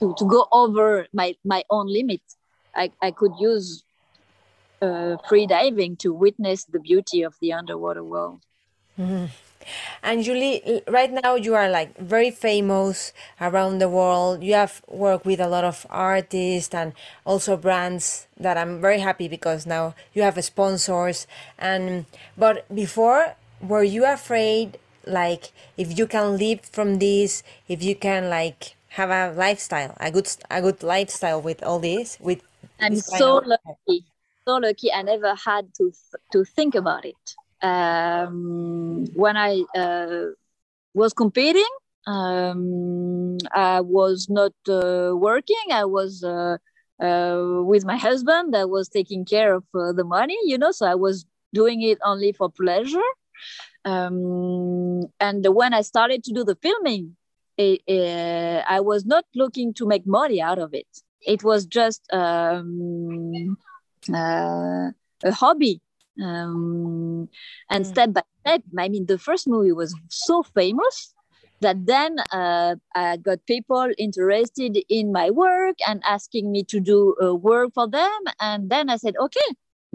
[0.01, 2.21] to, to go over my my own limit
[2.75, 3.85] i i could use
[4.83, 8.43] uh, free diving to witness the beauty of the underwater world
[8.99, 9.27] mm-hmm.
[10.01, 14.45] And Julie, right now you are like very famous around the world.
[14.45, 16.93] You have worked with a lot of artists and
[17.25, 21.27] also brands that I'm very happy because now you have sponsors.
[21.59, 22.07] And
[22.39, 28.29] but before were you afraid like if you can live from this if you can
[28.29, 32.43] like have a lifestyle a good a good lifestyle with all this with
[32.81, 34.05] i'm this so lucky
[34.47, 35.93] so lucky i never had to
[36.33, 37.35] to think about it.
[37.63, 40.33] Um, when i uh,
[40.95, 41.69] was competing
[42.07, 46.59] um, i was not uh, working i was uh,
[47.01, 50.87] uh, with my husband i was taking care of uh, the money you know so
[50.87, 53.11] i was doing it only for pleasure
[53.85, 57.17] um, and when i started to do the filming
[57.57, 60.87] it, uh, i was not looking to make money out of it.
[61.23, 63.57] It was just um,
[64.13, 64.91] uh,
[65.25, 65.81] a hobby.
[66.23, 67.29] Um,
[67.71, 67.87] and Mm.
[67.87, 71.15] step by step i mean the first movie was so famous
[71.61, 77.15] that then uh, i got people interested in my work and asking me to do
[77.23, 78.21] uh, work for them.
[78.41, 79.49] And then i said okay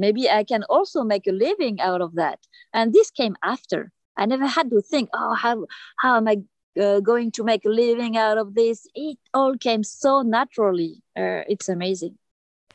[0.05, 2.39] maybe i can also make a living out of that.
[2.73, 3.91] And this came after.
[4.21, 5.55] I never had to think oh how
[6.03, 6.37] how am i
[6.79, 8.87] uh, going to make a living out of this?
[8.95, 11.03] It all came so naturally.
[11.17, 12.17] Uh, it's amazing.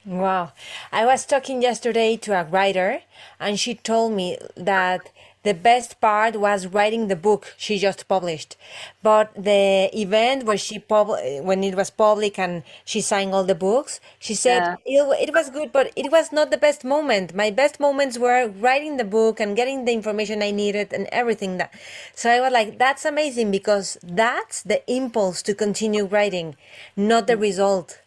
[0.04, 0.52] Wow.
[0.92, 3.02] I was talking yesterday to a writer,
[3.40, 5.10] and she told me that
[5.46, 8.56] the best part was writing the book she just published.
[9.02, 11.08] But the event where she pub
[11.48, 15.50] when it was public and she signed all the books, she said it, it was
[15.50, 17.34] good, but it was not the best moment.
[17.34, 21.58] My best moments were writing the book and getting the information I needed and everything
[21.58, 21.72] that.
[22.14, 26.56] So I was like, that's amazing because that's the impulse to continue writing,
[26.96, 27.40] not the mm.
[27.40, 28.00] result.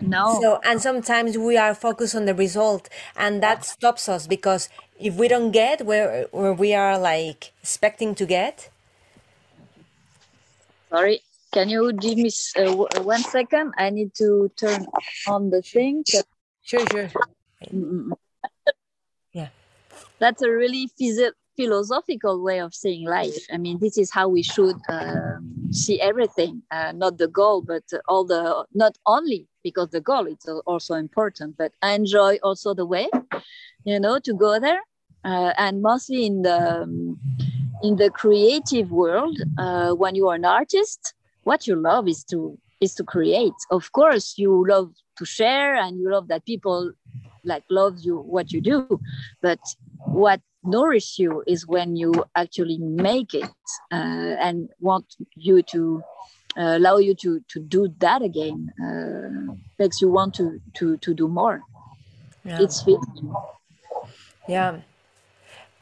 [0.00, 0.40] No.
[0.40, 4.68] So, and sometimes we are focused on the result, and that stops us because
[4.98, 8.70] if we don't get where, where we are like expecting to get,
[10.90, 11.20] sorry
[11.52, 13.72] can you give me uh, uh, one second?
[13.78, 14.86] I need to turn
[15.28, 16.02] on the thing.
[16.64, 17.08] Sure, sure,
[17.72, 18.10] Mm-mm.
[19.32, 19.48] yeah,
[20.18, 23.46] that's a really physio- philosophical way of seeing life.
[23.52, 27.84] I mean, this is how we should um, see everything, uh, not the goal, but
[28.08, 32.86] all the, not only because the goal is also important, but I enjoy also the
[32.86, 33.08] way,
[33.84, 34.80] you know, to go there.
[35.24, 36.82] Uh, and mostly in the,
[37.82, 42.58] in the creative world, uh, when you are an artist, what you love is to,
[42.80, 43.54] is to create.
[43.70, 46.92] Of course, you love to share and you love that people
[47.44, 49.00] like love you what you do
[49.42, 49.58] but
[50.06, 53.50] what nourish you is when you actually make it
[53.92, 56.02] uh, and want you to
[56.56, 61.14] uh, allow you to to do that again uh, makes you want to to to
[61.14, 61.62] do more
[62.44, 63.34] yeah, it's fitting
[64.48, 64.80] yeah.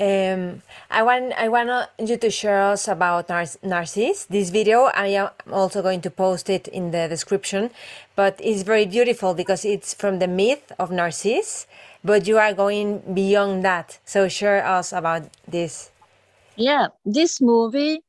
[0.01, 4.25] Um, I want I want you to share us about Nar- Narcisse.
[4.25, 7.71] This video, I am also going to post it in the description,
[8.17, 11.67] but it's very beautiful because it's from the myth of Narcisse,
[12.05, 13.99] but you are going beyond that.
[14.05, 15.91] So share us about this.
[16.57, 18.01] yeah this movie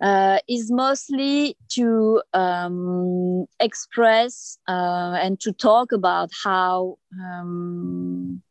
[0.00, 8.42] uh, is mostly to um, express uh, and to talk about how um,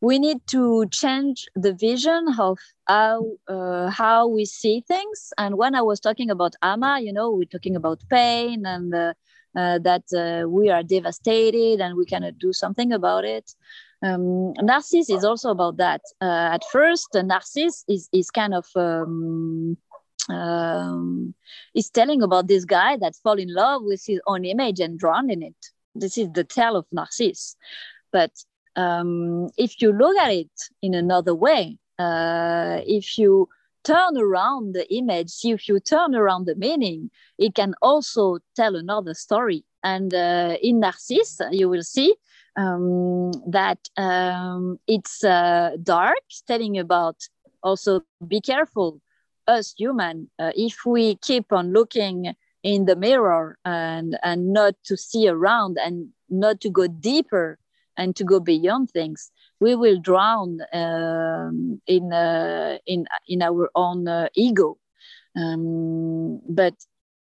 [0.00, 5.32] we need to change the vision of how uh, how we see things.
[5.38, 8.94] And when I was talking about Ama, you know, we're talking about pain and
[9.56, 13.52] uh, that uh, we are devastated and we cannot do something about it.
[14.02, 14.54] Um,
[14.92, 16.00] is also about that.
[16.20, 19.76] Uh, at first, Narcisse is is kind of um,
[20.30, 21.34] um,
[21.74, 25.30] is telling about this guy that fall in love with his own image and drown
[25.30, 25.56] in it.
[25.94, 27.56] This is the tale of Narcisse.
[28.12, 28.32] But
[28.76, 33.48] um, if you look at it in another way, uh, if you
[33.84, 38.76] turn around the image, see if you turn around the meaning, it can also tell
[38.76, 39.64] another story.
[39.82, 42.14] And uh, in Narcisse, you will see
[42.56, 47.16] um, that um, it's uh, dark, telling about
[47.62, 49.00] also be careful,
[49.46, 54.96] us human, uh, if we keep on looking in the mirror and and not to
[54.96, 57.58] see around and not to go deeper
[57.96, 64.08] and to go beyond things, we will drown um, in uh, in in our own
[64.08, 64.78] uh, ego.
[65.36, 66.74] Um, but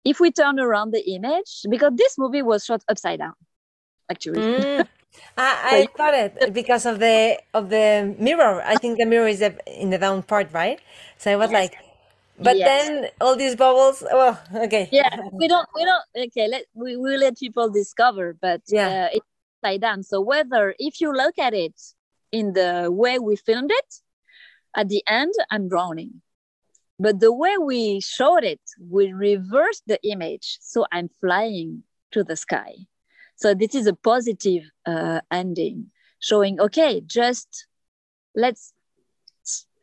[0.04, 3.34] if we turn around the image, because this movie was shot upside down,
[4.10, 4.46] actually.
[4.58, 4.86] Mm.
[5.36, 8.62] I, I thought it because of the of the mirror.
[8.64, 10.80] I think the mirror is in the down part, right?
[11.18, 11.52] So I was Yes.
[11.52, 11.76] like,
[12.40, 12.64] but Yes.
[12.64, 14.02] then all these bubbles.
[14.12, 14.90] Well, okay.
[14.90, 15.08] yeah
[15.38, 18.88] we don't we don't okay let we will let people discover but Yeah.
[18.88, 19.26] uh, it's
[19.62, 21.74] upside down so whether if you look at it
[22.34, 23.90] in the way we filmed it
[24.76, 26.20] at the end i'm drowning.
[26.98, 28.64] But the way we showed it
[28.96, 32.72] we reversed the image so i'm flying to the sky.
[33.36, 37.66] So this is a positive uh, ending showing okay just
[38.34, 38.72] let's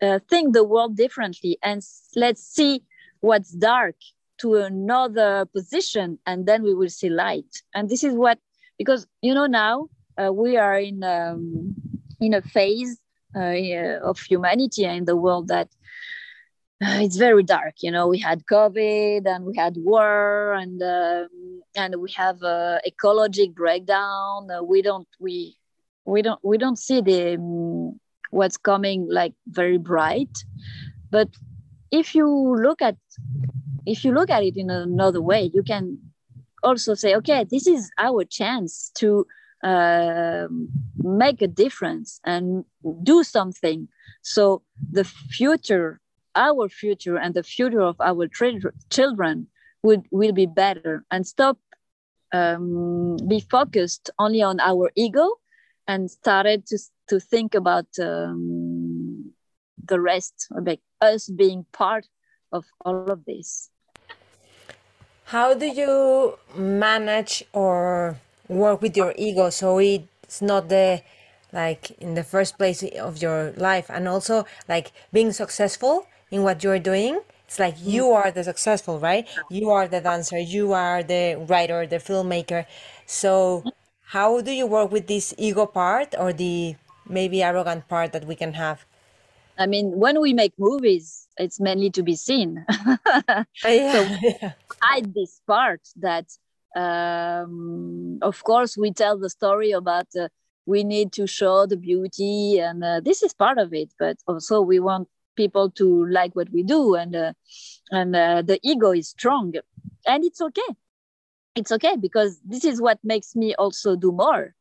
[0.02, 1.82] uh, think the world differently and
[2.16, 2.84] let's see
[3.22, 3.96] what's dark
[4.40, 7.52] to another position and then we will see light.
[7.76, 8.40] And this is what
[8.78, 9.88] because you know now
[10.22, 11.76] uh, we are in um,
[12.22, 13.00] in a phase
[13.36, 15.70] uh, of humanity in the world that
[16.84, 18.08] uh, it's very dark you know?
[18.08, 21.28] We had covid and we had war and um,
[21.76, 24.50] and we have a ecologic breakdown.
[24.52, 25.56] Uh, we don't we
[26.06, 28.00] we don't we don't see the um,
[28.30, 30.38] what's coming like very bright.
[31.10, 31.30] But
[31.92, 32.98] if you look at
[33.86, 35.98] if you look at it in another way you can
[36.64, 39.26] also say okay this is our chance to
[39.64, 40.48] uh,
[40.98, 42.66] make a difference and
[43.04, 43.88] do something
[44.22, 46.00] so the future
[46.36, 48.28] our future and the future of our
[48.90, 49.48] children
[49.84, 51.58] would will be better and stop
[52.34, 55.28] um, be focused only on our ego
[55.88, 56.78] and started to
[57.10, 59.34] to think about um,
[59.86, 62.08] the rest, like us being part
[62.52, 63.70] of all of this.
[65.26, 68.18] How do you manage or
[68.52, 71.02] work with your ego so it's not the
[71.54, 76.64] like in the first place of your life and also like being successful in what
[76.64, 78.28] you're doing it's like you mm-hmm.
[78.28, 82.66] are the successful right you are the dancer you are the writer the filmmaker
[83.06, 83.64] so
[84.12, 86.76] how do you work with this ego part or the
[87.08, 88.86] maybe arrogant part that we can have?
[89.58, 92.66] I mean, when we make movies, it's mainly to be seen.
[93.64, 96.26] yeah, so hide this part that,
[96.76, 100.28] um, of course, we tell the story about uh,
[100.66, 103.94] we need to show the beauty, and uh, this is part of it.
[104.00, 107.34] But also, we want people to like what we do, and uh,
[107.92, 109.54] and uh, the ego is strong,
[110.06, 110.76] and it's okay
[111.56, 114.54] it's okay because this is what makes me also do more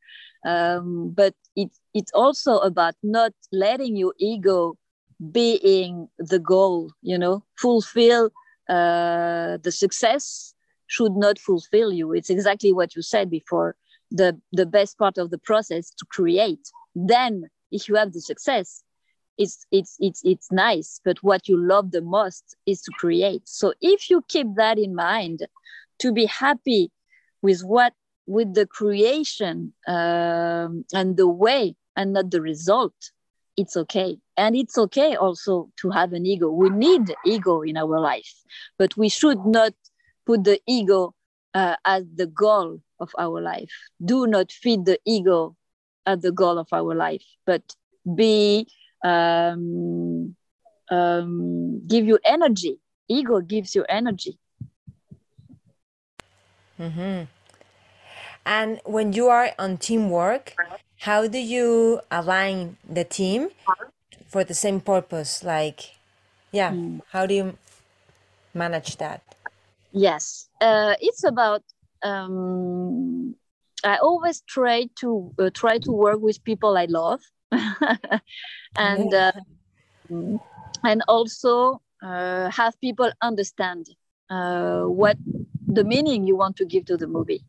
[0.46, 4.76] um, but it, it's also about not letting your ego
[5.32, 8.30] being the goal you know fulfill
[8.68, 10.54] uh, the success
[10.90, 12.12] should not fulfill you.
[12.12, 13.76] It's exactly what you said before
[14.10, 16.64] the the best part of the process to create.
[16.94, 17.32] Then
[17.70, 18.82] if you have the success
[19.38, 23.42] it's it's it's it's nice but what you love the most is to create.
[23.48, 25.46] So if you keep that in mind
[26.00, 26.90] to be happy
[27.40, 27.94] with what
[28.26, 32.98] with the creation um, and the way and not the result
[33.56, 34.18] it's okay.
[34.36, 36.50] And it's okay also to have an ego.
[36.50, 38.34] We need ego in our life
[38.78, 39.72] but we should not
[40.26, 41.14] put the ego
[41.54, 43.70] uh, as the goal of our life
[44.04, 45.56] do not feed the ego
[46.06, 47.62] as the goal of our life but
[48.14, 48.66] be
[49.04, 50.34] um,
[50.90, 54.38] um, give you energy ego gives you energy
[56.80, 57.24] Mm-hmm.
[58.46, 60.56] And when you are on teamwork,
[61.00, 63.50] how do you align the team
[64.26, 65.44] for the same purpose?
[65.44, 65.96] Like,
[66.50, 67.00] yeah, mm.
[67.12, 67.58] how do you
[68.54, 69.22] manage that?
[69.92, 71.62] Yes, uh, it's about.
[72.02, 73.34] Um,
[73.84, 77.20] I always try to uh, try to work with people I love,
[78.76, 79.32] and uh,
[80.84, 83.86] and also uh, have people understand
[84.30, 85.16] uh, what
[85.66, 87.44] the meaning you want to give to the movie.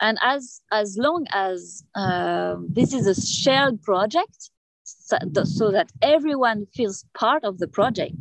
[0.00, 4.50] And as as long as uh, this is a shared project
[4.84, 8.16] so, so, that everyone feels part of the project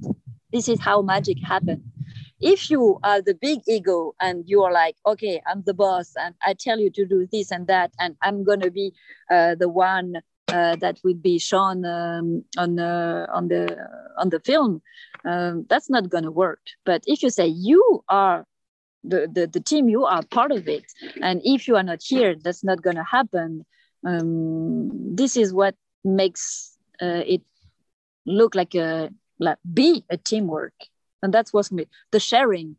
[0.51, 1.82] this is how magic happens
[2.42, 6.36] if you are the big ego and you are like okay i'm the boss and
[6.44, 8.94] i tell you to do this and that and i'm going to be
[9.30, 10.16] uh, the one
[10.48, 13.78] uh, that would be shown um, on uh, on the
[14.18, 14.82] on the film
[15.26, 16.60] um, that's not going to work.
[16.86, 18.46] But if you say you are
[19.04, 20.86] the, the, the team you are part of it.
[21.22, 23.66] And if you are not here that's not going to happen.
[24.06, 27.42] Um, this is what makes uh, it
[28.26, 30.74] look like a like be a teamwork
[31.22, 31.72] and that's what's
[32.11, 32.78] the sharing.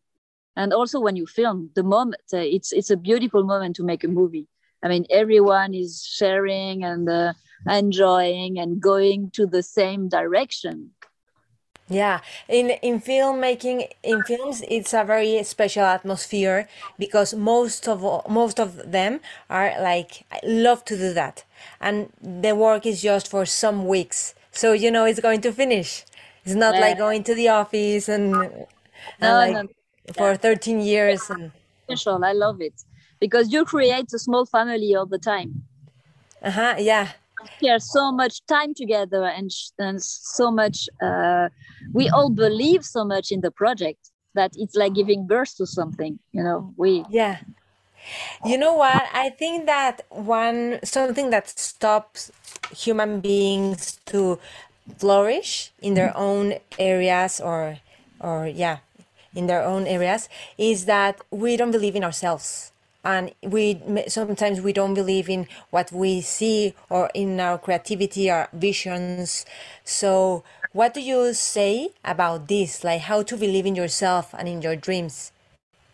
[0.56, 4.04] And also when you film the moment uh, it's it's a beautiful moment to make
[4.04, 4.48] a movie.
[4.82, 7.32] I mean everyone is sharing and uh,
[7.68, 10.90] enjoying and going to the same direction.
[11.88, 16.68] Yeah, in in filmmaking, in films, it's a very special atmosphere
[16.98, 19.20] because most of most of them
[19.50, 21.44] are like I love to do that,
[21.80, 26.04] and the work is just for some weeks, so you know it's going to finish.
[26.44, 28.66] It's not like going to the office and, and
[29.20, 29.68] no, like no.
[30.14, 31.52] for thirteen years and.
[31.84, 32.74] Special, I love it
[33.20, 35.64] because you create a small family all the time.
[36.42, 36.74] Uh huh.
[36.78, 37.12] Yeah
[37.62, 41.48] share so much time together and, and so much uh,
[41.92, 46.18] we all believe so much in the project that it's like giving birth to something
[46.32, 47.38] you know we yeah
[48.44, 52.32] you know what i think that one something that stops
[52.74, 54.38] human beings to
[54.98, 57.78] flourish in their own areas or
[58.20, 58.78] or yeah
[59.34, 60.28] in their own areas
[60.58, 62.72] is that we don't believe in ourselves.
[63.04, 68.48] And we sometimes we don't believe in what we see or in our creativity our
[68.52, 69.44] visions.
[69.84, 72.84] So what do you say about this?
[72.84, 75.32] Like how to believe in yourself and in your dreams?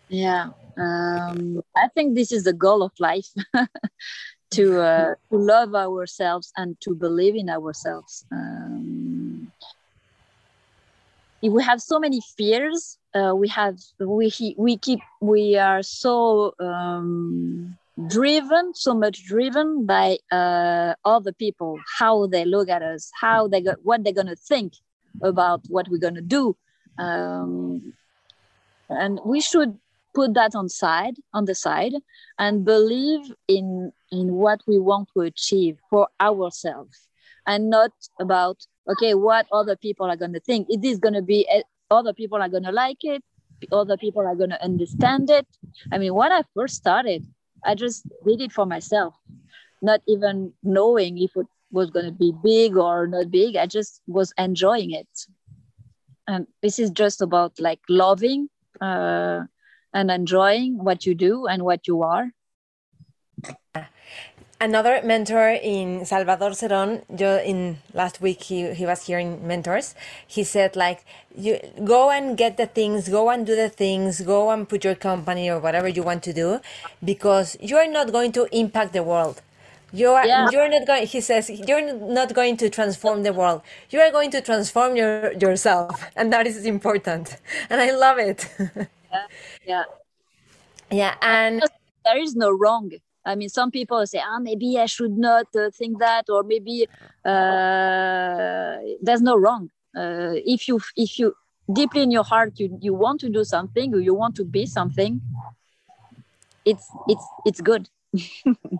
[0.09, 3.27] Yeah um, i think this is the goal of life
[4.51, 8.25] to uh, love ourselves and to believe in ourselves.
[8.31, 9.51] Um,
[11.41, 17.75] we have so many fears uh, we have we we keep we are so um,
[18.07, 23.61] driven so much driven by uh, other people how they look at us how they
[23.61, 24.73] go, what they're gonna think
[25.23, 26.55] about what we're gonna do.
[26.99, 27.93] Um,
[28.89, 29.77] and we should
[30.13, 31.93] put that on side on the side
[32.37, 37.07] and believe in in what we want to achieve for ourselves
[37.45, 38.57] and not about
[38.89, 40.67] okay what other people are going to think.
[40.69, 43.23] It is going to be eh, other people are going to like it
[43.71, 45.47] other people are going to understand it.
[45.91, 47.25] I mean when i first started
[47.65, 49.13] i just did it for myself
[49.81, 53.55] not even knowing if it was going to be big or not big.
[53.55, 55.07] I just was enjoying it.
[56.27, 58.49] And this is just about like loving
[58.81, 59.43] uh,
[59.93, 62.31] and enjoying what you do and what you are
[64.61, 67.03] another mentor in Salvador Cerón,
[67.45, 69.95] in last week he, he was here in mentors.
[70.27, 74.49] He said like you go and get the things, go and do the things, go
[74.51, 76.59] and put your company or whatever you want to do,
[77.03, 79.41] because you are not going to impact the world.
[79.91, 80.49] You are yeah.
[80.51, 81.07] you're not going.
[81.07, 83.63] He says you're not going to transform the world.
[83.89, 87.37] You are going to transform your yourself, and that is important.
[87.71, 88.47] And I love it.
[89.11, 89.25] yeah,
[89.65, 89.83] yeah,
[90.91, 91.15] yeah.
[91.21, 91.61] And
[92.05, 92.91] there is no wrong
[93.25, 96.87] I mean, some people say, ah, maybe I should not uh, think that, or maybe
[97.25, 99.69] uh, there's no wrong.
[99.95, 101.35] Uh, if you if you
[101.71, 104.65] deeply in your heart you, you want to do something or you want to be
[104.65, 105.21] something,
[106.65, 107.89] it's it's it's good.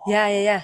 [0.07, 0.63] yeah, yeah, yeah.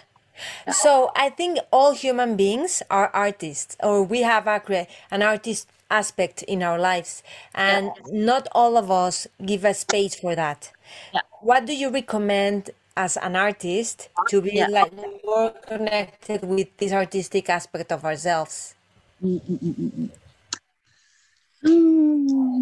[0.72, 6.44] So I think all human beings are artists, or we have a an artist aspect
[6.44, 7.24] in our lives,
[7.54, 8.26] and yeah.
[8.26, 10.72] not all of us give a space for that.
[11.14, 11.22] Yeah.
[11.42, 14.68] What do you recommend as an artist to be yeah.
[14.68, 14.94] like
[15.26, 18.74] more connected with this artistic aspect of ourselves
[19.22, 20.10] mm,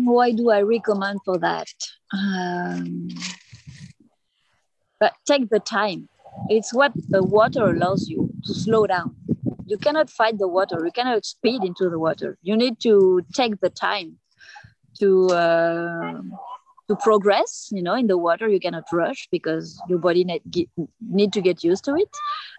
[0.05, 1.67] why do i recommend for that
[2.13, 3.09] um,
[4.99, 6.09] but take the time
[6.49, 9.15] it's what the water allows you to slow down
[9.65, 10.79] you cannot fight the water.
[10.83, 12.37] You cannot speed into the water.
[12.41, 14.17] You need to take the time
[14.99, 16.21] to uh,
[16.87, 18.47] to progress you know in the water.
[18.47, 20.69] You cannot rush because your body need, get,
[21.01, 22.09] need to get used to it.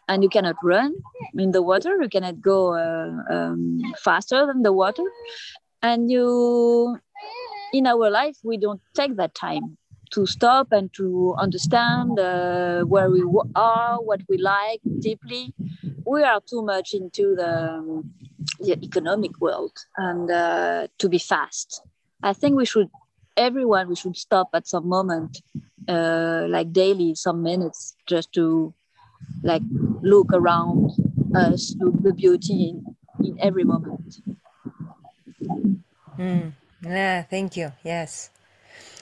[0.09, 0.95] And you cannot run
[1.35, 1.97] in the water.
[2.01, 5.05] You cannot go uh, um, faster than the water.
[5.83, 6.99] And you
[7.73, 9.77] in our life we don't take that time
[10.13, 13.23] to stop and to understand uh, where we
[13.57, 15.53] are what we like deeply
[16.07, 18.11] we are too much into the, um,
[18.61, 19.73] the economic world.
[19.97, 21.83] And uh, to be fast.
[22.23, 22.89] I think we should
[23.37, 25.43] everyone we should stop at some moment
[25.89, 28.73] uh, like daily some minutes just to
[29.43, 29.63] like
[30.03, 30.91] look around
[31.35, 32.97] us look the beauty in,
[33.27, 34.21] in every moment.
[36.19, 36.53] Mm.
[36.83, 37.73] yeah thank you.
[37.83, 38.31] Yes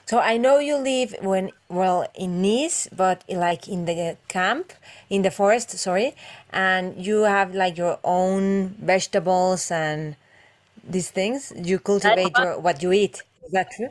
[0.05, 4.73] so i know you live when well in nice but like in the camp
[5.09, 6.15] in the forest sorry
[6.51, 10.15] and you have like your own vegetables and
[10.83, 13.89] these things you cultivate your what you eat is that true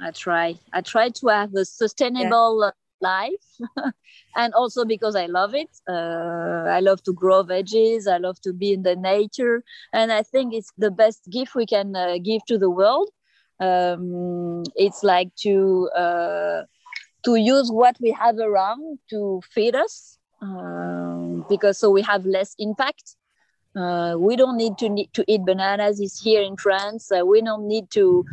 [0.00, 0.58] I try.
[0.72, 2.70] I try to have a sustainable yeah.
[3.00, 3.92] life,
[4.36, 5.68] and also because I love it.
[5.88, 8.10] Uh, I love to grow veggies.
[8.10, 9.62] I love to be in the nature,
[9.92, 13.10] and I think it's the best gift we can uh, give to the world.
[13.60, 16.62] Um, it's like to uh,
[17.24, 22.54] to use what we have around to feed us, um, because so we have less
[22.58, 23.16] impact.
[23.76, 26.00] Uh, we don't need to need to eat bananas.
[26.00, 27.12] It's here in France.
[27.12, 28.24] Uh, we don't need to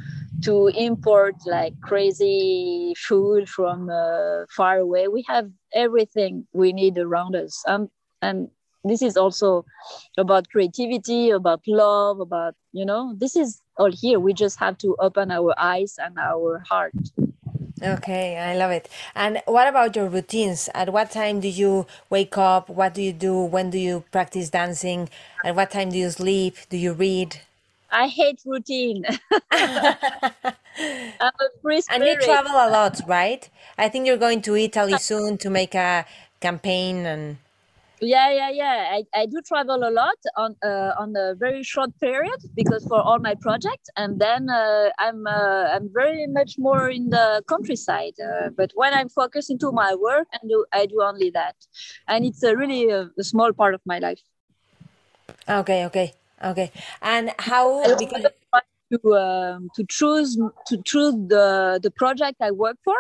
[0.43, 5.07] to import like crazy food from uh, far away.
[5.07, 7.63] We have everything we need around us.
[7.67, 7.89] Um,
[8.21, 8.49] and
[8.89, 9.65] this is also
[10.17, 14.19] about creativity, about love, about, you know, this is all here.
[14.19, 16.93] We just have to open our eyes and our heart.
[17.81, 18.89] Okay, I love it.
[19.13, 20.67] And what about your routines?
[20.73, 22.69] At what time do you wake up?
[22.69, 23.39] What do you do?
[23.39, 25.09] When do you practice dancing?
[25.45, 26.55] At what time do you sleep?
[26.69, 27.41] Do you read?
[27.91, 29.05] I hate routine.
[29.51, 30.53] I'm
[31.21, 32.01] a free spirit.
[32.01, 33.47] And you travel a lot, right?
[33.77, 36.05] I think you're going to Italy soon to make a
[36.39, 37.37] campaign and
[38.01, 38.89] yeah yeah yeah.
[38.91, 43.01] I, I do travel a lot on uh, on a very short period because for
[43.01, 43.89] all my projects.
[43.95, 48.93] And then uh, i'm uh, i'm very much more in the countryside uh, but when
[48.93, 51.55] i'm focused into my work and do i do only that.
[52.07, 54.21] And it's a really a, uh, a small part of my life.
[55.49, 56.71] Okay okay okay.
[57.01, 58.25] And how because
[58.91, 60.37] to um, to choose
[60.67, 62.95] to choose the the project i work for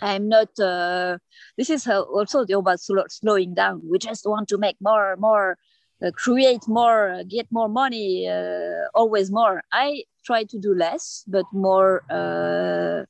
[0.00, 0.58] I'm not.
[0.58, 1.18] Uh,
[1.56, 3.82] this is also about slow, slowing down.
[3.84, 5.58] We just want to make more, more,
[6.04, 9.62] uh, create more, uh, get more money, uh, always more.
[9.72, 13.04] I try to do less, but more uh,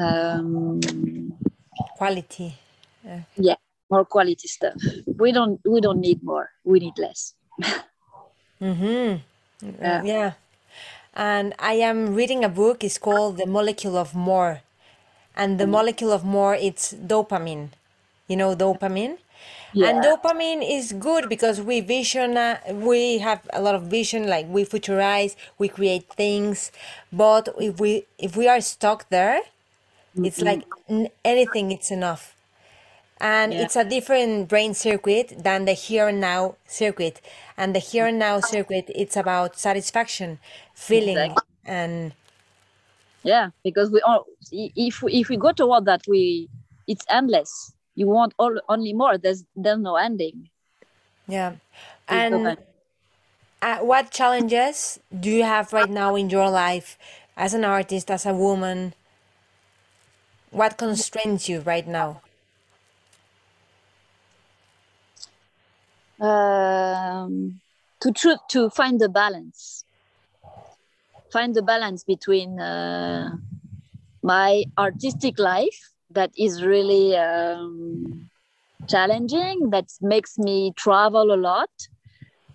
[0.00, 0.80] um,
[1.96, 2.54] quality.
[3.36, 3.56] yeah,
[3.90, 4.74] more quality stuff.
[5.06, 5.60] We don't.
[5.64, 6.50] We don't need more.
[6.64, 7.34] We need less.
[8.60, 9.16] mm-hmm.
[9.80, 10.02] Yeah.
[10.02, 10.32] yeah.
[11.14, 12.82] And I am reading a book.
[12.82, 14.62] It's called The Molecule of More
[15.36, 17.68] and the molecule of more it's dopamine
[18.28, 19.18] you know dopamine
[19.72, 19.88] yeah.
[19.88, 24.46] and dopamine is good because we vision uh, we have a lot of vision like
[24.48, 26.70] we futurize we create things
[27.12, 30.24] but if we if we are stuck there mm-hmm.
[30.24, 30.64] it's like
[31.24, 32.36] anything it's enough
[33.20, 33.62] and yeah.
[33.62, 37.20] it's a different brain circuit than the here and now circuit
[37.56, 40.38] and the here and now circuit it's about satisfaction
[40.74, 41.42] feeling exactly.
[41.64, 42.12] and
[43.24, 46.48] yeah because we all if we, if we go toward that we
[46.86, 47.72] it's endless.
[47.94, 50.48] You want all only more there's there's no ending.
[51.28, 51.56] Yeah.
[52.08, 52.56] And
[53.60, 56.98] uh, what challenges do you have right now in your life
[57.36, 58.94] as an artist as a woman?
[60.50, 62.22] What constrains you right now?
[66.20, 67.60] Um,
[68.00, 69.84] to tr- to find the balance
[71.32, 73.30] find the balance between uh,
[74.22, 75.80] my artistic life
[76.10, 78.28] that is really um,
[78.88, 81.70] challenging that makes me travel a lot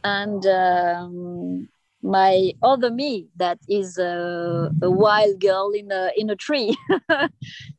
[0.04, 1.68] and um,
[2.04, 6.76] my other me that is a, a, wild girl in a in a tree.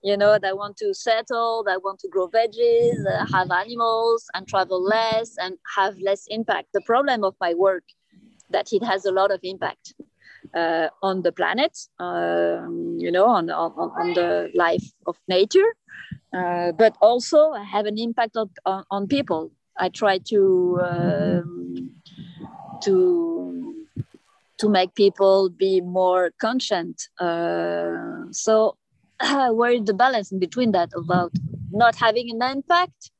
[0.02, 4.46] You know that want to settle that want to grow veggies uh, have animals and
[4.46, 6.68] travel less and have less impact.
[6.72, 7.84] The problem of my work
[8.50, 9.94] that it has a lot of impact
[10.54, 15.74] uh, on the planet, um, you know, on, on, on the life of nature,
[16.32, 19.50] uh, but also have an impact on, on, on people.
[19.76, 21.90] I try to um,
[22.82, 23.86] to
[24.58, 27.08] to make people be more conscient.
[27.20, 28.76] Uh, so,
[29.52, 31.32] where is the balance in between that about
[31.70, 33.10] not having an impact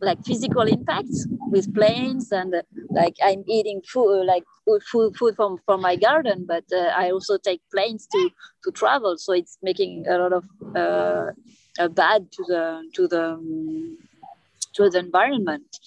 [0.00, 4.44] like physical impacts with planes and uh, like i'm eating food like
[4.90, 8.30] food food from from my garden but uh, i also take planes to
[8.68, 9.16] to travel.
[9.18, 10.44] So it's making a lot of
[10.74, 13.98] uh, bad to the to the um,
[14.74, 15.78] to the environment.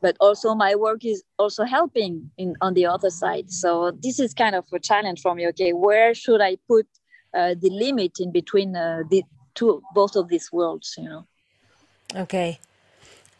[0.00, 3.50] But also my work is also helping in on the other side.
[3.50, 5.46] So this is kind of a challenge for me.
[5.48, 6.86] Okay where should i put
[7.34, 9.22] uh, the limit in between uh, the
[9.54, 11.26] two both of these worlds you know?
[12.14, 12.58] Okay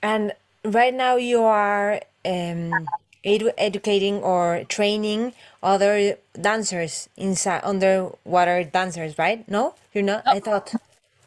[0.04, 0.32] and
[0.64, 2.88] right now you are um,
[3.24, 5.32] edu- educating or training
[5.62, 9.48] other dancers inside underwater dancers, right?
[9.48, 10.26] No, you're not.
[10.26, 10.74] No, I thought.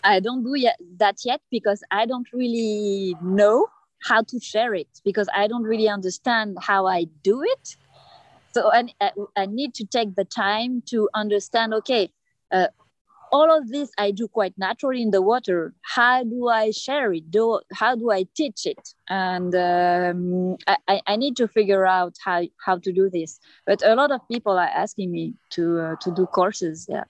[0.03, 3.67] I don't do yet, that yet because I don't really know
[4.03, 7.75] how to share it because I don't really understand how I do it.
[8.53, 11.73] So I, I need to take the time to understand.
[11.73, 12.11] Okay,
[12.51, 12.67] uh,
[13.31, 15.73] all of this I do quite naturally in the water.
[15.81, 17.29] How do I share it?
[17.31, 18.93] Do how do I teach it?
[19.09, 20.57] And um,
[20.87, 23.39] I, I need to figure out how how to do this.
[23.65, 26.87] But a lot of people are asking me to uh, to do courses.
[26.89, 27.03] Yeah.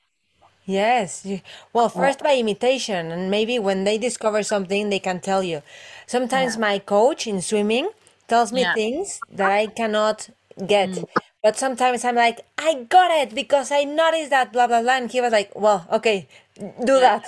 [0.65, 1.25] Yes.
[1.71, 5.61] Well, first by imitation, and maybe when they discover something, they can tell you.
[6.07, 6.61] Sometimes yeah.
[6.61, 7.89] my coach in swimming
[8.27, 8.73] tells me yeah.
[8.73, 10.29] things that I cannot
[10.65, 10.89] get.
[10.89, 11.05] Mm.
[11.47, 14.97] But sometimes I'm like, I got it because I noticed that blah blah blah.
[14.97, 16.27] And he was like, Well, okay,
[16.59, 17.23] do that.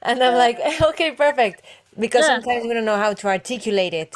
[0.00, 0.58] And I'm like,
[0.90, 1.60] okay, perfect.
[1.98, 2.40] Because yeah.
[2.40, 4.14] sometimes we don't know how to articulate it.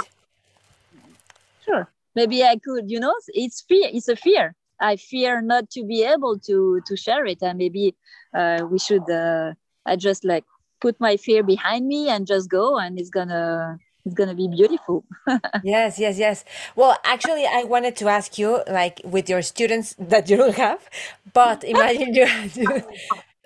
[1.66, 1.92] Sure.
[2.14, 4.54] Maybe I could, you know, it's fear, it's a fear.
[4.80, 7.42] I fear not to be able to to share it.
[7.42, 7.94] And maybe
[8.32, 9.52] uh, we should uh,
[9.84, 10.46] I just like
[10.80, 14.48] put my fear behind me and just go and it's gonna it's going to be
[14.48, 15.04] beautiful.
[15.62, 16.44] yes, yes, yes.
[16.74, 20.88] Well, actually, I wanted to ask you, like, with your students that you don't have,
[21.32, 22.26] but imagine you,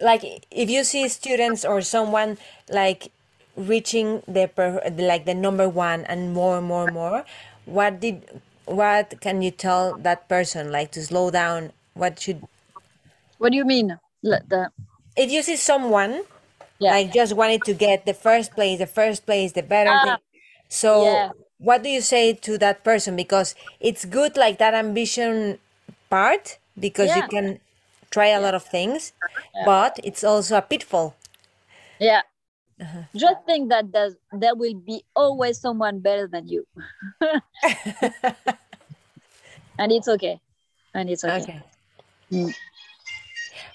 [0.00, 2.38] like, if you see students or someone
[2.70, 3.12] like
[3.56, 4.50] reaching the
[4.98, 7.24] like the number one and more and more and more,
[7.64, 11.72] what did what can you tell that person like to slow down?
[11.94, 12.42] What should?
[13.38, 13.98] What do you mean?
[14.22, 14.70] The
[15.16, 16.24] if you see someone
[16.78, 16.90] yeah.
[16.90, 20.16] like just wanted to get the first place, the first place, the better uh, thing,
[20.68, 21.30] so yeah.
[21.58, 23.16] what do you say to that person?
[23.16, 25.58] Because it's good, like that ambition
[26.10, 27.60] part, because you can
[28.10, 29.12] try a lot of things,
[29.54, 29.64] Yeah.
[29.64, 31.14] but it's also a pitfall.
[31.98, 32.22] Yeah.
[32.80, 33.02] Uh-huh.
[33.16, 36.66] Just think that there's, there will be always someone better than you.
[39.78, 40.40] and it's okay.
[40.94, 41.42] And it's okay.
[41.42, 41.62] Okay.
[42.32, 42.54] Mm.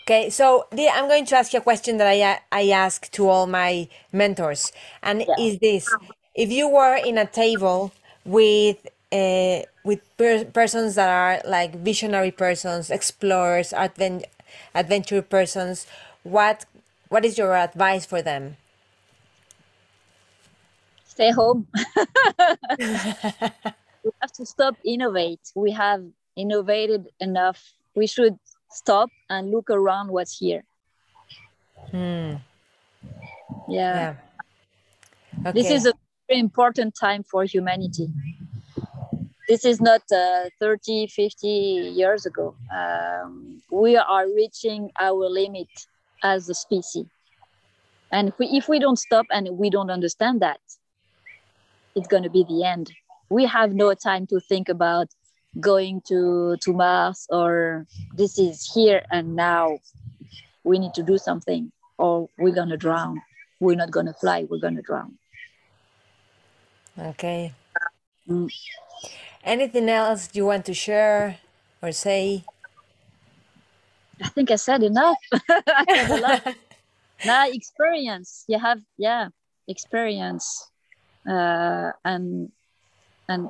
[0.03, 3.29] Okay, so the, I'm going to ask you a question that I, I ask to
[3.29, 4.71] all my mentors,
[5.01, 5.35] and Yeah.
[5.39, 5.87] is this:
[6.35, 7.91] if you were in a table
[8.25, 14.25] with uh, with per- persons that are like visionary persons, explorers, advent
[14.73, 15.87] adventure persons,
[16.23, 16.65] what
[17.09, 18.57] what is your advice for them?
[21.05, 21.67] Stay home.
[22.79, 25.41] we have to stop innovate.
[25.55, 26.05] We have
[26.37, 27.73] innovated enough.
[27.95, 28.39] We should
[28.71, 30.63] stop and look around what's here.
[31.91, 32.35] Hmm.
[33.67, 34.15] Yeah.
[35.43, 35.51] Yeah.
[35.51, 35.93] This is a
[36.39, 38.07] important time for humanity.
[39.47, 42.55] This is not uh, 30, 50 years ago.
[42.73, 45.67] Um, we are reaching our limit
[46.23, 47.05] as a species.
[48.11, 50.59] And if we, if we don't stop and we don't understand that,
[51.95, 52.91] it's going to be the end.
[53.29, 55.07] We have no time to think about
[55.59, 59.79] going to, to Mars or this is here and now.
[60.63, 63.21] We need to do something or we're going to drown.
[63.59, 65.17] We're not going to fly, we're going to drown.
[66.97, 67.53] Okay.
[68.27, 68.51] Mm.
[69.43, 71.39] Anything else you want to share
[71.81, 72.43] or say?
[74.21, 75.17] I think I said enough.
[75.49, 76.53] I
[77.25, 78.45] now experience.
[78.47, 79.29] You have yeah,
[79.67, 80.69] experience,
[81.27, 82.51] uh, and
[83.27, 83.49] and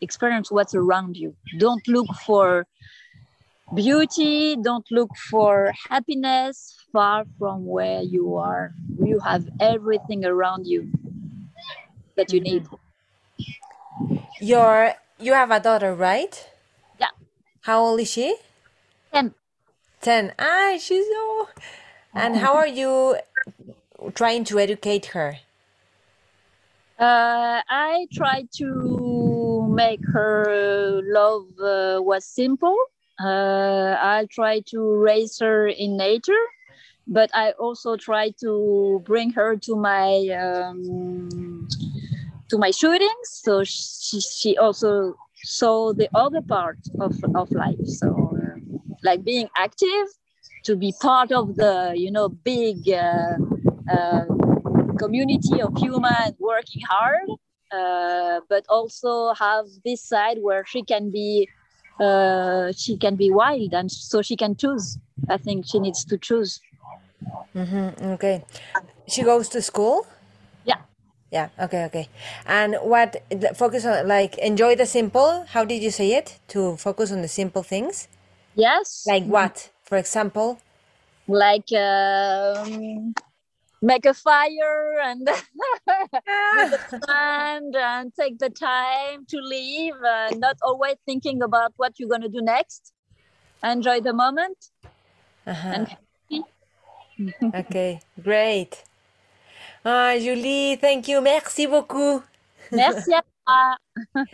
[0.00, 1.34] experience what's around you.
[1.58, 2.66] Don't look for
[3.74, 4.56] beauty.
[4.56, 8.74] Don't look for happiness far from where you are.
[8.98, 10.90] You have everything around you
[12.22, 12.66] that you need.
[14.40, 16.48] Your you have a daughter, right?
[16.98, 17.08] Yeah.
[17.62, 18.36] How old is she?
[19.12, 19.34] Ten.
[20.00, 20.32] 10.
[20.38, 21.48] Ah, she's so.
[22.14, 23.16] And how are you
[24.14, 25.38] trying to educate her?
[26.98, 32.76] Uh, I try to make her love uh, what's simple.
[33.18, 36.44] Uh, I try to raise her in nature,
[37.06, 41.51] but I also try to bring her to my um,
[42.52, 45.16] to my shootings, so she, she also
[45.58, 47.84] saw the other part of, of life.
[47.84, 48.08] So,
[49.02, 50.06] like being active,
[50.66, 52.88] to be part of the you know big.
[52.88, 53.36] Uh,
[53.90, 54.24] uh,
[54.98, 57.28] community of humans working hard,
[57.72, 61.48] uh, but also have this side where she can be
[62.00, 64.98] uh, she can be wild, and so she can choose.
[65.28, 66.60] I think she needs to choose.
[67.54, 68.12] Mm-hmm.
[68.14, 68.44] Okay.
[69.06, 70.06] She goes to school?
[71.32, 71.48] Yeah.
[71.58, 71.84] Okay.
[71.86, 72.08] Okay.
[72.46, 73.16] And what
[73.56, 75.46] focus on like enjoy the simple?
[75.48, 76.38] How did you say it?
[76.48, 78.06] To focus on the simple things?
[78.54, 79.04] Yes.
[79.06, 79.70] Like what?
[79.82, 80.60] For example?
[81.28, 83.14] like um,
[83.80, 85.26] make a fire and
[87.08, 92.28] and and take the time to leave, uh, not always thinking about what you're gonna
[92.28, 92.92] do next.
[93.64, 94.58] Enjoy the moment
[95.46, 95.74] Uh-huh.
[95.74, 95.88] and
[97.54, 98.00] Okay.
[98.22, 98.84] Great.
[99.84, 101.20] Ah, Julie, thank you.
[101.20, 102.22] Merci beaucoup.
[102.70, 103.12] merci.
[103.14, 103.76] à toi.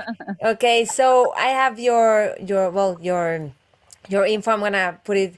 [0.45, 3.51] Okay, so I have your your well your
[4.09, 4.53] your info.
[4.53, 5.35] I'm gonna put it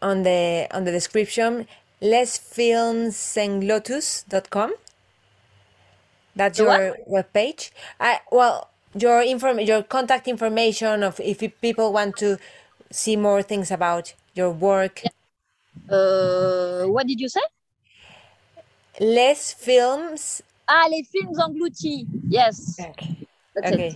[0.00, 1.66] on the on the description.
[2.02, 4.72] lesfilmsenglotus.com.
[6.34, 6.80] That's The what?
[6.80, 7.70] your webpage.
[8.00, 12.38] I well your inform your contact information of if people want to
[12.90, 15.02] see more things about your work.
[15.88, 17.40] Uh, what did you say?
[19.00, 20.42] Les films.
[20.68, 22.06] Ah, les films engloutis.
[22.28, 22.78] Yes.
[22.78, 23.26] Okay.
[23.54, 23.94] That's Okay.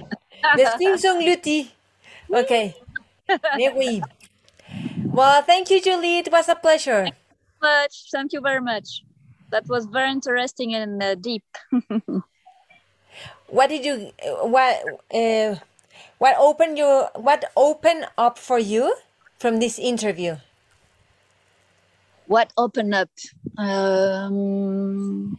[0.57, 1.71] Les films engloutis.
[2.31, 2.75] Okay.
[3.57, 4.01] Mais oui.
[5.07, 6.19] Well, thank you, Julie.
[6.19, 7.09] It was a pleasure.
[7.63, 8.11] much.
[8.13, 9.03] Thank you very much.
[9.51, 11.45] That was very interesting and uh, deep.
[13.49, 14.11] What did you
[14.43, 14.83] what
[15.15, 15.55] uh,
[16.19, 18.97] what opened you what opened up for you
[19.39, 20.37] from this interview?
[22.27, 23.11] What opened up?
[23.59, 25.39] Um,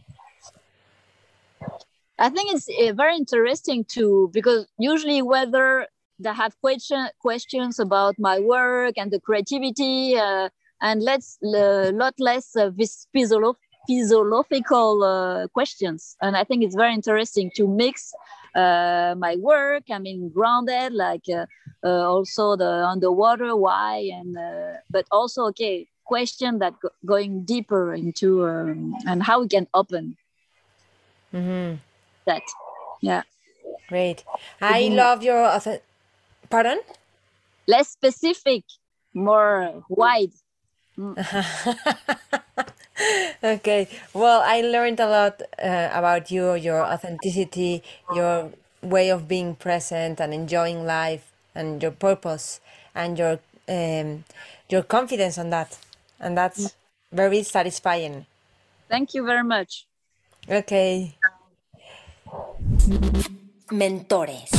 [2.18, 5.86] I think it's uh, very interesting too because usually whether
[6.18, 10.48] they have question questions about my work and the creativity uh,
[10.80, 16.74] and let's a lot less uh, this physio- physiological uh, questions and I think it's
[16.74, 18.12] very interesting to mix
[18.56, 21.46] uh, my work I mean grounded like uh,
[21.84, 27.94] uh, also the underwater why and uh, but also okay question that go- going deeper
[27.94, 30.16] into um, and how we can open
[31.30, 31.74] hmm
[32.26, 32.42] that
[33.02, 33.22] yeah
[33.88, 34.22] Great.
[34.60, 35.80] I love your author.
[36.50, 36.80] Pardon?
[37.66, 38.64] Less specific,
[39.14, 40.32] more wide.
[43.42, 43.88] okay.
[44.12, 48.52] Well, I learned a lot uh, about you, your authenticity, your
[48.82, 52.60] way of being present and enjoying life, and your purpose,
[52.94, 54.24] and your um,
[54.68, 55.78] your confidence on that,
[56.20, 56.74] and that's
[57.12, 58.26] very satisfying.
[58.88, 59.86] Thank you very much.
[60.48, 61.14] Okay.
[63.70, 64.50] Mentores.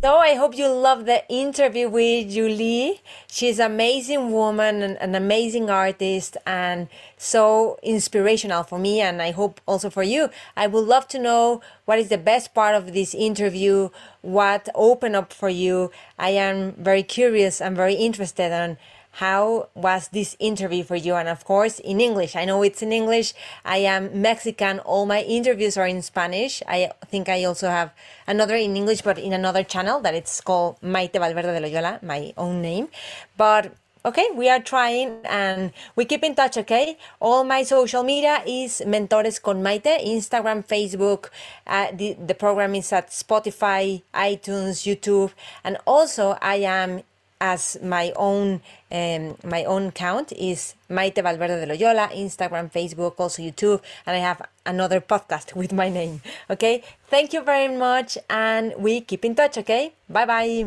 [0.00, 3.00] So I hope you love the interview with Julie.
[3.26, 6.86] She's an amazing woman and an amazing artist and
[7.16, 10.30] so inspirational for me and I hope also for you.
[10.56, 13.88] I would love to know what is the best part of this interview,
[14.20, 15.90] what opened up for you.
[16.16, 18.78] I am very curious and very interested on
[19.12, 21.14] how was this interview for you?
[21.14, 22.36] And of course, in English.
[22.36, 23.34] I know it's in English.
[23.64, 24.78] I am Mexican.
[24.80, 26.62] All my interviews are in Spanish.
[26.68, 27.92] I think I also have
[28.26, 32.32] another in English, but in another channel that it's called Maite Valverde de Loyola, my
[32.36, 32.88] own name.
[33.36, 33.72] But
[34.04, 36.96] okay, we are trying and we keep in touch, okay?
[37.20, 41.30] All my social media is Mentores con Maite, Instagram, Facebook.
[41.66, 45.32] Uh, the, the program is at Spotify, iTunes, YouTube.
[45.64, 47.02] And also I am
[47.40, 48.60] as my own
[48.90, 54.20] um, my own account is Maite Valverde de Loyola, Instagram, Facebook, also YouTube, and I
[54.20, 56.22] have another podcast with my name.
[56.50, 59.58] Okay, thank you very much, and we keep in touch.
[59.58, 60.66] Okay, bye bye.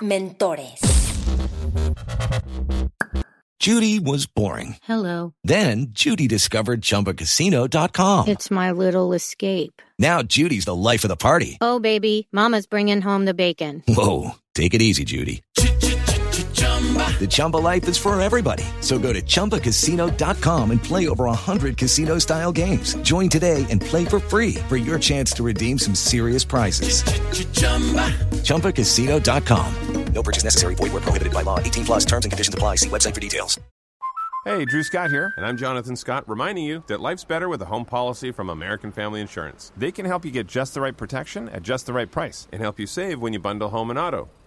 [0.00, 0.80] Mentores.
[3.62, 4.76] Judy was boring.
[4.82, 5.34] Hello.
[5.44, 8.26] Then Judy discovered ChumbaCasino.com.
[8.26, 9.80] It's my little escape.
[10.00, 11.58] Now Judy's the life of the party.
[11.60, 13.84] Oh baby, Mama's bringing home the bacon.
[13.86, 15.42] Whoa, take it easy, Judy.
[15.54, 18.64] The Chumba life is for everybody.
[18.80, 22.94] So go to ChumbaCasino.com and play over 100 casino style games.
[23.02, 27.04] Join today and play for free for your chance to redeem some serious prizes.
[28.42, 29.74] ChumbaCasino.com.
[30.12, 30.74] No purchase necessary.
[30.74, 31.58] Void where prohibited by law.
[31.58, 32.76] 18 plus terms and conditions apply.
[32.76, 33.58] See website for details.
[34.44, 37.66] Hey, Drew Scott here, and I'm Jonathan Scott, reminding you that life's better with a
[37.66, 39.70] home policy from American Family Insurance.
[39.76, 42.60] They can help you get just the right protection at just the right price and
[42.60, 44.28] help you save when you bundle home and auto.